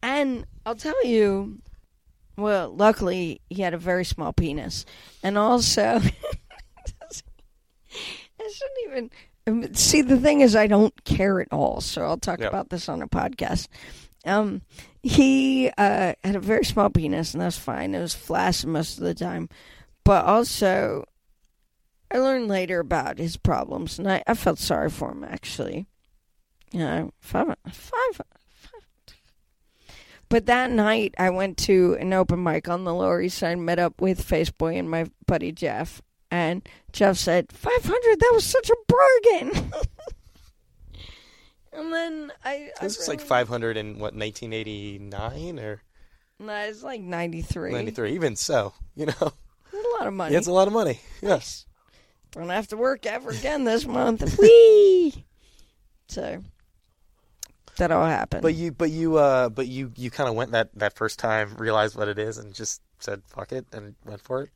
[0.02, 1.60] And I'll tell you,
[2.36, 4.84] well, luckily he had a very small penis,
[5.22, 5.82] and also,
[8.40, 9.10] I shouldn't
[9.46, 10.02] even see.
[10.02, 12.46] The thing is, I don't care at all, so I'll talk Yeah.
[12.48, 13.68] about this on a podcast.
[14.24, 14.62] Um,
[15.02, 17.94] he uh, had a very small penis, and that's fine.
[17.94, 19.48] It was flaccid most of the time,
[20.04, 21.06] but also,
[22.10, 25.86] I learned later about his problems, and I, I felt sorry for him actually.
[26.72, 28.20] You know, five, five,
[30.30, 33.80] but that night, I went to an open mic on the Lower East Side, met
[33.80, 36.00] up with Faceboy and my buddy Jeff.
[36.30, 39.72] And Jeff said, 500, that was such a bargain.
[41.72, 42.70] and then I.
[42.80, 45.82] I This was like 500 in what 1989 or
[46.38, 47.72] No, it's like 93.
[47.72, 48.14] 93.
[48.14, 49.32] Even so, you know,
[49.72, 50.32] It's a lot of money.
[50.32, 51.00] yeah, it's a lot of money.
[51.22, 51.66] Yes.
[52.32, 54.38] Don't have to work ever again this month.
[54.38, 55.24] Whee!
[56.06, 56.42] So,
[57.76, 58.42] that all happened.
[58.42, 61.54] But you, but you, uh, but you, you kind of went that that first time,
[61.56, 64.50] realized what it is, and just said fuck it and went for it.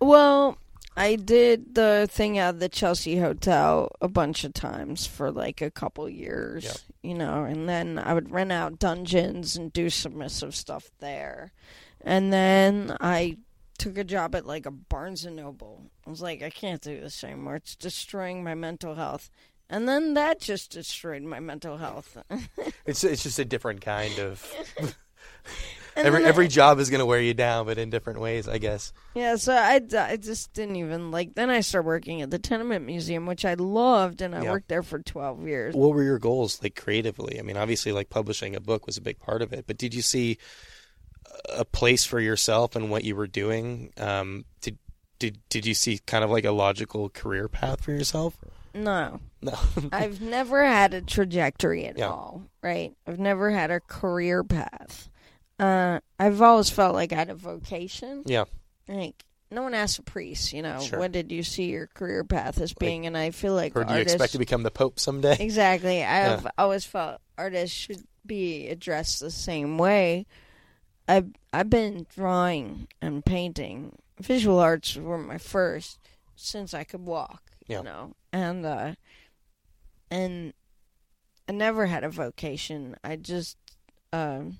[0.00, 0.58] Well,
[0.98, 5.70] I did the thing at the Chelsea Hotel a bunch of times for like a
[5.70, 6.76] couple years, Yep.
[7.02, 11.52] you know, and then I would rent out dungeons and do submissive stuff there.
[12.00, 13.38] And then I
[13.78, 15.84] took a job at like a Barnes and Noble.
[16.06, 17.56] I was like, I can't do this anymore.
[17.56, 19.30] It's destroying my mental health.
[19.70, 22.16] And then that just destroyed my mental health.
[22.86, 24.42] It's it's just a different kind of.
[25.98, 28.48] then every I- every job is going to wear you down, but in different ways,
[28.48, 28.92] I guess.
[29.14, 31.34] Yeah, so I, I just didn't even like.
[31.34, 34.50] Then I started working at the Tenement Museum, which I loved, and I Yeah.
[34.52, 35.74] worked there for twelve years.
[35.74, 37.38] What were your goals, like creatively?
[37.38, 39.94] I mean, obviously, like publishing a book was a big part of it, but did
[39.94, 40.38] you see
[41.54, 43.92] a place for yourself and what you were doing?
[43.96, 44.78] Um, did
[45.18, 48.36] did did you see kind of like a logical career path for yourself?
[48.74, 49.58] No, No.
[49.92, 52.08] I've never had a trajectory at Yeah.
[52.08, 52.42] all.
[52.62, 52.94] Right?
[53.06, 55.08] I've never had a career path.
[55.58, 58.22] Uh, I've always felt like I had a vocation.
[58.26, 58.44] yeah.
[58.88, 60.98] Like no one asks a priest, you know, Sure.
[60.98, 63.06] what did you see your career path as being?
[63.06, 65.36] and I feel like Or do you artists, expect to become the Pope someday?
[65.40, 66.04] Exactly.
[66.04, 70.26] I've always felt artists should be addressed the same way.
[71.08, 73.96] I've I've been drawing and painting.
[74.20, 75.98] Visual arts were my first
[76.36, 77.42] since I could walk.
[77.66, 77.78] Yeah.
[77.78, 78.94] You know, and uh,
[80.10, 80.52] and
[81.48, 82.96] I never had a vocation.
[83.02, 83.56] I just
[84.12, 84.58] um,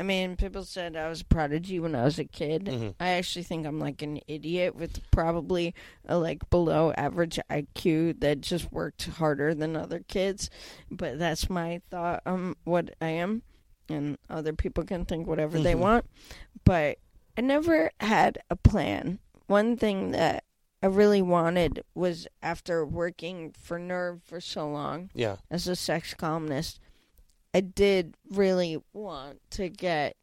[0.00, 2.64] I mean, people said I was a prodigy when I was a kid.
[2.64, 2.94] Mhm.
[2.98, 5.74] I actually think I'm like an idiot with probably
[6.08, 10.48] a like below average IQ that just worked harder than other kids.
[10.90, 13.42] But that's my thought on what I am,
[13.90, 15.80] and other people can think whatever they Mhm.
[15.80, 16.06] want.
[16.64, 16.96] But
[17.36, 19.18] I never had a plan.
[19.48, 20.44] One thing that
[20.82, 25.36] I really wanted was after working for Nerve for so long Yeah.
[25.50, 26.80] as a sex columnist,
[27.54, 30.16] I did really want to get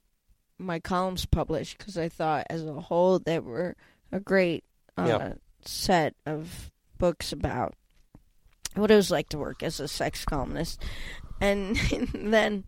[0.58, 3.76] my columns published because I thought, as a whole, they were
[4.12, 4.64] a great
[4.98, 5.34] uh, Yeah.
[5.66, 7.76] set of books about
[8.76, 10.82] what it was like to work as a sex columnist.
[11.42, 11.76] And
[12.14, 12.64] then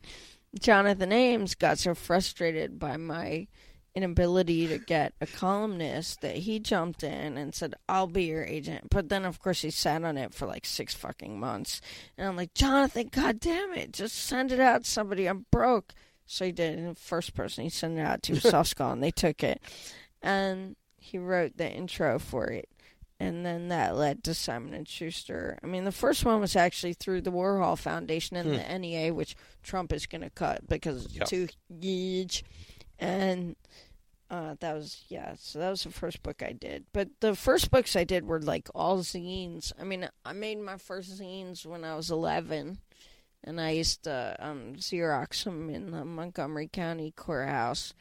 [0.60, 3.48] Jonathan Ames got so frustrated by my
[3.96, 8.90] inability to get a columnist that he jumped in and said, I'll be your agent.
[8.90, 11.82] But then, of course, he sat on it for like six fucking months.
[12.18, 15.26] And I'm like, Jonathan, god damn it, just send it out to somebody.
[15.28, 15.94] I'm broke.
[16.26, 16.78] So he did.
[16.78, 19.44] And the first person he sent it out to was Soft Skull, and they took
[19.44, 19.62] it.
[20.22, 22.70] And he wrote the intro for it.
[23.22, 25.58] And then that led to Simon and Schuster.
[25.62, 28.56] I mean, the first one was actually through the Warhol Foundation and Hmm.
[28.56, 31.24] the NEA, which Trump is going to cut because it's Yeah.
[31.26, 31.48] too
[31.82, 32.46] huge.
[33.00, 33.56] And
[34.30, 35.34] uh, that was yeah.
[35.38, 36.86] So that was the first book I did.
[36.94, 39.72] But the first books I did were like all zines.
[39.80, 42.80] I mean, I made my first zines when I was eleven,
[43.44, 47.94] and I used to um, Xerox them in the Montgomery County courthouse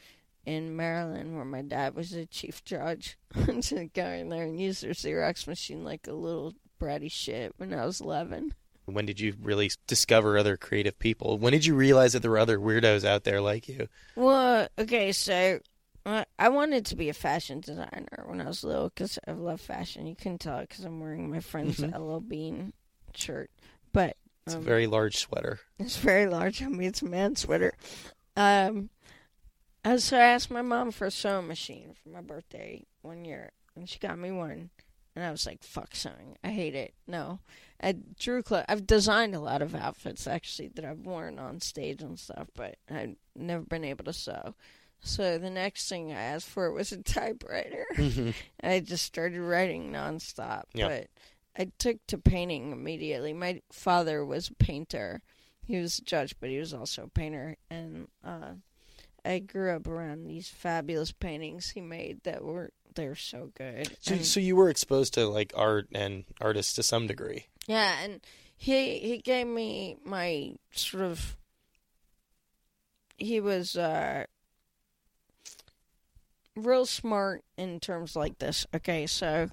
[0.45, 3.17] in Maryland, where my dad was the chief judge.
[3.63, 7.73] to go in there and use their Xerox machine like a little bratty shit when
[7.73, 8.55] I was eleven.
[8.95, 11.39] When did you really discover other creative people?
[11.39, 13.89] When did you realize that there were other weirdos out there like you?
[14.17, 15.61] Well, okay, so
[16.07, 19.61] uh, I wanted to be a fashion designer when I was little because I love
[19.61, 20.07] fashion.
[20.07, 21.81] You can tell because I'm wearing my friend's.
[21.81, 22.73] LL Bean
[23.15, 23.51] shirt,
[23.93, 24.17] but
[24.47, 25.61] It's um, a very large sweater.
[25.79, 26.63] it's very large.
[26.63, 27.75] I mean, it's a man sweater.
[28.37, 28.91] Um,
[29.85, 33.51] and so I asked my mom for a sewing machine for my birthday one year,
[33.77, 34.71] and she got me one.
[35.19, 36.37] And I was like, "Fuck sewing!
[36.45, 37.41] I hate it." No,
[37.83, 38.67] I drew clothes.
[38.69, 42.77] I've designed a lot of outfits actually that I've worn on stage and stuff, but
[42.89, 44.55] I've never been able to sew.
[45.01, 47.87] So the next thing I asked for was a typewriter.
[47.95, 48.35] Mhm.
[48.63, 50.65] I just started writing nonstop.
[50.73, 50.89] Yeah.
[50.89, 51.09] But
[51.57, 53.33] I took to painting immediately.
[53.33, 55.23] My father was a painter.
[55.65, 57.57] He was a judge, but he was also a painter.
[57.71, 58.53] And uh,
[59.25, 63.97] I grew up around these fabulous paintings he made that were they're so good.
[64.01, 67.47] So, And- so you were exposed to like art and artists to some degree.
[67.67, 68.21] yeah, and
[68.57, 71.37] he he gave me my sort of
[73.17, 74.25] he was uh
[76.57, 78.67] real smart in terms like this.
[78.75, 79.49] Okay, so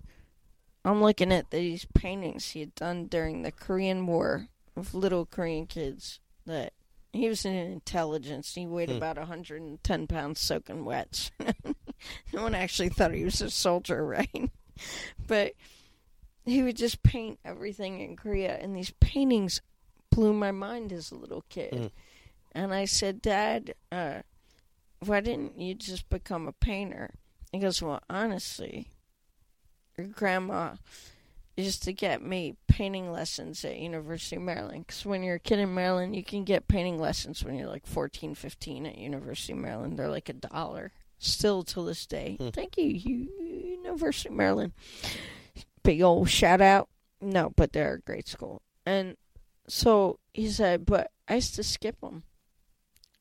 [0.83, 5.67] I'm looking at these paintings he had done during the Korean War of little Korean
[5.67, 6.73] kids that
[7.15, 8.53] he was in intelligence.
[8.55, 8.97] He weighed Hmm.
[8.97, 11.31] about 110 pounds soaking wet.
[12.33, 14.49] no one actually thought he was a soldier, right?
[15.27, 15.53] But
[16.45, 19.61] he would just paint everything in Korea, and these paintings
[20.11, 21.73] blew my mind as a little kid.
[21.73, 21.91] Mm.
[22.53, 24.21] And I said, Dad, uh,
[24.99, 27.11] why didn't you just become a painter?
[27.51, 28.91] He goes, Well, honestly,
[29.97, 30.75] your grandma
[31.57, 34.85] used to get me painting lessons at University of Maryland.
[34.85, 37.87] Because when you're a kid in Maryland, you can get painting lessons when you're like
[37.87, 39.97] 14, 15 at University of Maryland.
[39.97, 40.91] They're like a dollar.
[41.17, 42.35] Still to this day.
[42.39, 42.49] Hmm.
[42.49, 43.29] Thank you, you,
[43.83, 44.73] University of Maryland.
[45.83, 46.89] Big old shout out.
[47.21, 48.61] No, but they're a great school.
[48.85, 49.15] And
[49.67, 52.23] so he said, but I used to skip them.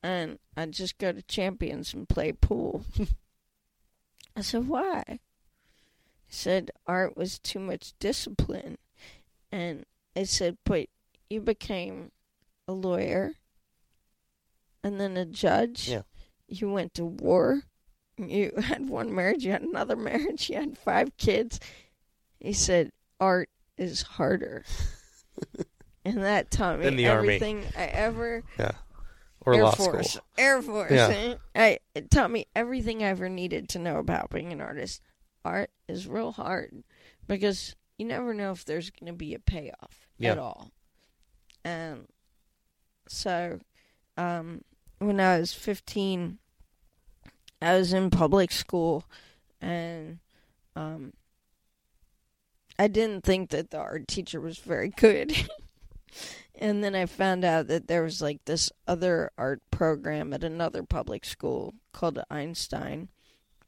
[0.02, 2.84] And I'd just go to Champions and play pool.
[4.36, 5.20] I said, why?
[6.28, 8.78] Said, art was too much discipline.
[9.52, 9.84] And
[10.16, 10.88] I said, but
[11.30, 12.10] you became
[12.66, 13.34] a lawyer
[14.82, 15.88] and then a judge.
[15.88, 16.02] Yeah.
[16.48, 17.62] You went to war.
[18.16, 21.60] You had one marriage, you had another marriage, you had five kids.
[22.40, 24.64] He said, art is harder.
[26.04, 27.34] and that taught me Than the army.
[27.34, 28.72] everything I ever Yeah.
[29.46, 30.12] Or Air law Force.
[30.12, 30.24] school.
[30.38, 30.90] Air Force.
[30.90, 31.34] Yeah.
[31.54, 35.02] I, it taught me everything I ever needed to know about being an artist.
[35.44, 36.82] Art is real hard
[37.26, 40.32] because you never know if there's going to be a payoff Yeah.
[40.32, 40.70] at all.
[41.64, 42.06] And
[43.08, 43.58] so,
[44.16, 44.62] um,
[44.98, 46.38] when I was 15,
[47.62, 49.04] I was in public school
[49.60, 50.18] and
[50.76, 51.12] um,
[52.78, 55.32] I didn't think that the art teacher was very good.
[56.58, 60.82] and then I found out that there was like this other art program at another
[60.82, 63.08] public school called Einstein.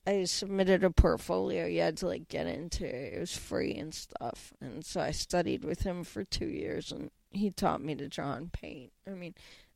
[0.06, 2.86] I submitted a portfolio you had to like get into.
[2.86, 4.52] It was free and stuff.
[4.60, 8.34] And so I studied with him for 2 years and he taught me to draw
[8.34, 8.92] and paint.
[9.06, 9.34] I mean,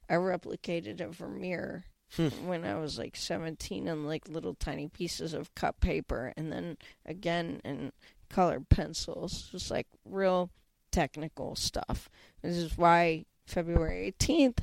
[0.08, 2.28] I replicated a Vermeer Hmm.
[2.48, 6.76] when I was like 17 in like little tiny pieces of cut paper and then
[7.06, 7.92] again in
[8.28, 9.48] colored pencils.
[9.52, 10.50] Just like real
[10.90, 12.10] technical stuff.
[12.42, 14.58] This is why February 18th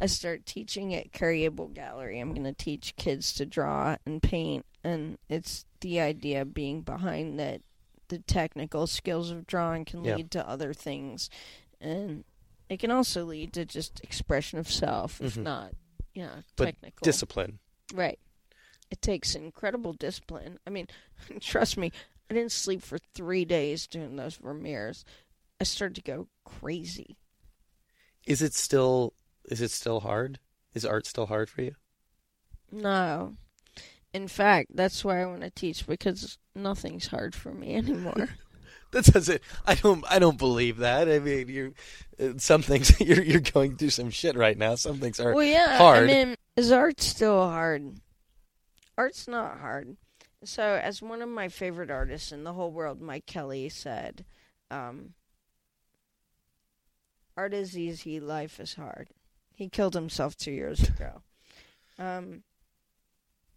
[0.00, 2.20] I start teaching at Carryable Gallery.
[2.20, 7.38] I'm going to teach kids to draw and paint and it's the idea being behind
[7.38, 7.60] that
[8.08, 10.16] the technical skills of drawing can Yeah.
[10.16, 11.28] lead to other things
[11.80, 12.24] and
[12.68, 15.42] it can also lead to just expression of self if Mhm.
[15.42, 15.72] not
[16.14, 17.58] yeah But technical Discipline.
[17.92, 18.18] right
[18.90, 20.86] it takes incredible discipline i mean
[21.40, 21.92] trust me
[22.30, 25.04] i didn't sleep for three days doing those vermeers
[25.60, 27.16] i started to go crazy
[28.26, 29.14] Is it still?
[29.44, 30.38] Is it still hard?
[30.74, 31.74] Is art still hard for you?
[32.70, 33.36] no
[34.14, 38.28] in fact that's why i want to teach because nothing's hard for me anymore
[38.90, 39.42] That doesn't.
[39.66, 40.02] I don't.
[40.10, 41.10] I don't believe that.
[41.10, 41.72] I mean, you're.
[42.18, 44.76] uh, Some things you're you're going through some shit right now.
[44.76, 45.34] Some things are.
[45.34, 46.04] well yeah hard.
[46.04, 48.00] i mean is art still hard
[48.96, 49.98] art's not hard
[50.42, 54.24] so as one of my favorite artists in the whole world mike kelley said
[54.70, 55.12] um,
[57.36, 59.08] art is easy life is hard
[59.54, 61.20] he killed himself two years ago
[61.98, 62.42] um,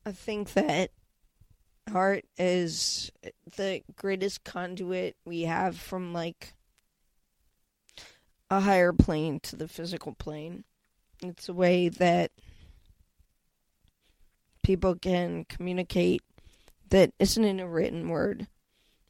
[0.05, 0.91] i think that
[1.93, 3.11] art is
[3.57, 6.53] the greatest conduit we have from like
[8.49, 10.63] a higher plane to the physical plane
[11.21, 12.31] it's a way that
[14.63, 16.21] people can communicate
[16.89, 18.47] that isn't in a written word.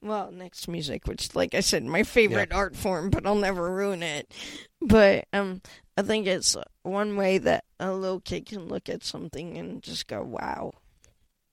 [0.02, 4.02] Well, next music, which, like I said, my favorite art form, but I'll never ruin
[4.02, 4.34] it.
[4.82, 5.62] But um,
[5.96, 10.08] I think it's one way that a little kid can look at something and just
[10.08, 10.74] go, "Wow!"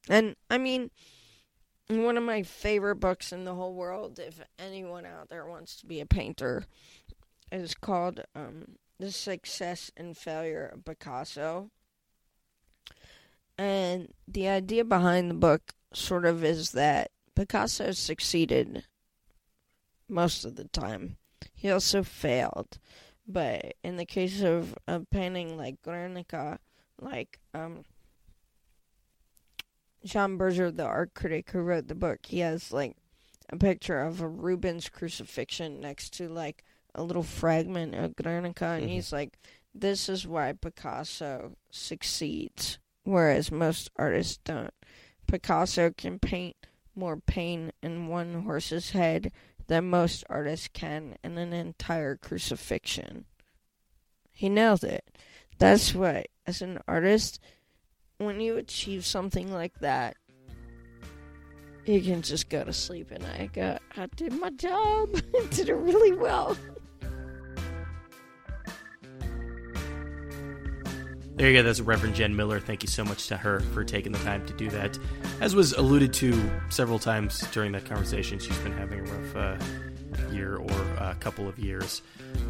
[0.08, 0.90] And I mean,
[1.88, 5.86] one of my favorite books in the whole world, if anyone out there wants to
[5.86, 6.64] be a painter,
[7.50, 11.70] is called um, "The Success and Failure of Picasso."
[13.56, 18.84] And the idea behind the book sort of is that Picasso succeeded
[20.08, 21.16] most of the time.
[21.54, 22.78] He also failed.
[23.26, 26.60] But in the case of a painting like Guernica,
[27.00, 27.84] like um,
[30.04, 32.96] Jean Berger, the art critic who wrote the book, he has like
[33.50, 38.84] a picture of a Rubens crucifixion next to like a little fragment of Guernica, and
[38.84, 38.88] Mhm.
[38.88, 39.38] he's like,
[39.74, 44.74] "This is why Picasso succeeds." whereas most artists don't.
[45.26, 46.56] Picasso can paint
[46.94, 49.32] more pain in one horse's head
[49.66, 53.24] than most artists can in an entire crucifixion.
[54.30, 55.04] He nailed it.
[55.56, 57.40] That's what, as an artist,
[58.18, 60.16] when you achieve something like that,
[61.86, 65.12] you can just go to sleep and I go, I did my job.
[65.50, 66.56] did it really well.
[71.36, 71.62] There you go.
[71.62, 72.58] That's Reverend Jen Miller.
[72.58, 74.98] Thank you so much to her for taking the time to do that.
[75.40, 80.32] As was alluded to several times during that conversation, she's been having a rough uh,
[80.32, 82.02] year or a couple of years,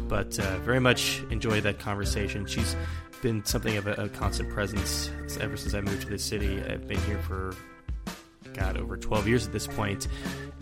[0.07, 2.47] but uh, very much enjoyed that conversation.
[2.47, 2.75] She's
[3.21, 6.61] been something of a, a constant presence ever since I moved to this city.
[6.63, 7.55] I've been here for
[8.53, 10.07] God over 12 years at this point.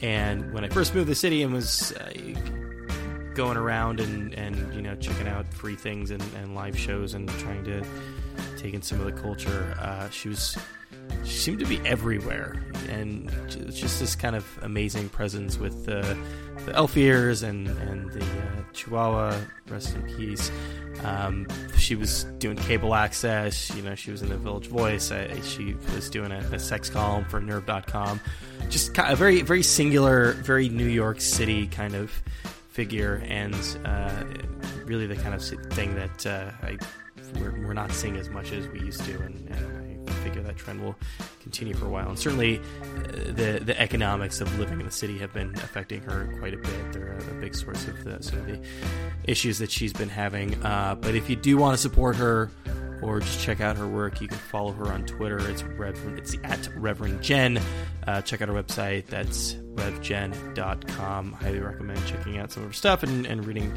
[0.02, 2.12] and when I first moved to the city and was uh,
[3.34, 7.30] going around and, and you know checking out free things and, and live shows and
[7.40, 7.84] trying to
[8.58, 9.76] take in some of the culture.
[9.80, 10.58] Uh, she was
[11.24, 13.32] she seemed to be everywhere, and
[13.70, 16.18] just this kind of amazing presence with the
[16.66, 19.40] the elf ears and and the uh, Chihuahua.
[19.70, 20.52] Rest in peace.
[21.04, 21.48] Um,
[21.78, 23.74] she was doing cable access.
[23.76, 25.12] You know, she was in the Village Voice.
[25.12, 28.20] I, she was doing a, a sex column for Nerve.com.
[28.70, 32.12] Just kind of a very very singular, very New York City kind of
[32.70, 33.56] figure, and
[33.86, 34.24] uh,
[34.86, 35.44] really the kind of
[35.74, 36.78] thing that uh, I
[37.40, 40.58] we're, we're not seeing as much as we used to, and, and I figure that
[40.58, 40.96] trend will
[41.42, 42.10] continue for a while.
[42.10, 46.34] And certainly, uh, the the economics of living in the city have been affecting her
[46.40, 46.94] quite a bit.
[46.94, 48.62] They're a, a big source of the, some of the
[49.26, 50.56] issues that she's been having.
[50.64, 52.50] Uh, but if you do want to support her,
[53.02, 55.40] or just check out her work, you can follow her on Twitter.
[55.50, 57.60] It's Reverend, it's at Reverend Jen.
[58.06, 59.08] Uh, check out her website.
[59.08, 61.34] That's revjen.com.
[61.34, 63.74] Highly recommend checking out some of her stuff and, and reading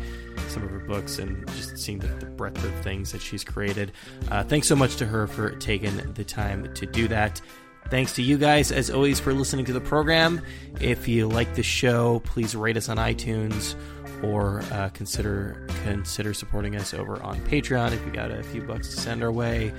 [0.48, 3.92] some of her books and just seeing the, the breadth of things that she's created.
[4.30, 7.40] Uh, thanks so much to her for taking the time to do that.
[7.88, 10.42] Thanks to you guys, as always, for listening to the program.
[10.80, 13.74] If you like the show, please rate us on iTunes
[14.22, 18.88] or uh, consider consider supporting us over on Patreon if you got a few bucks
[18.94, 19.72] to send our way.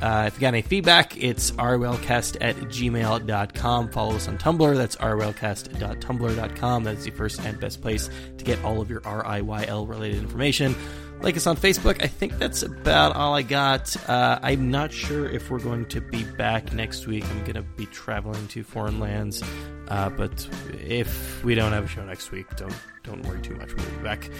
[0.00, 3.88] Uh, if you got any feedback, it's riylcast at gmail.com.
[3.90, 4.76] Follow us on Tumblr.
[4.76, 6.84] That's riylcast.tumblr.com.
[6.84, 10.74] That's the first and best place to get all of your RIYL related information.
[11.20, 12.02] Like us on Facebook.
[12.02, 13.96] I think that's about all I got.
[14.08, 17.24] Uh, I'm not sure if we're going to be back next week.
[17.24, 19.42] I'm going to be traveling to foreign lands,
[19.88, 20.48] uh, but
[20.86, 23.74] if we don't have a show next week, don't don't worry too much.
[23.74, 24.30] We'll be back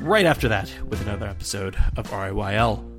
[0.00, 2.91] right after that with another episode of RIYL.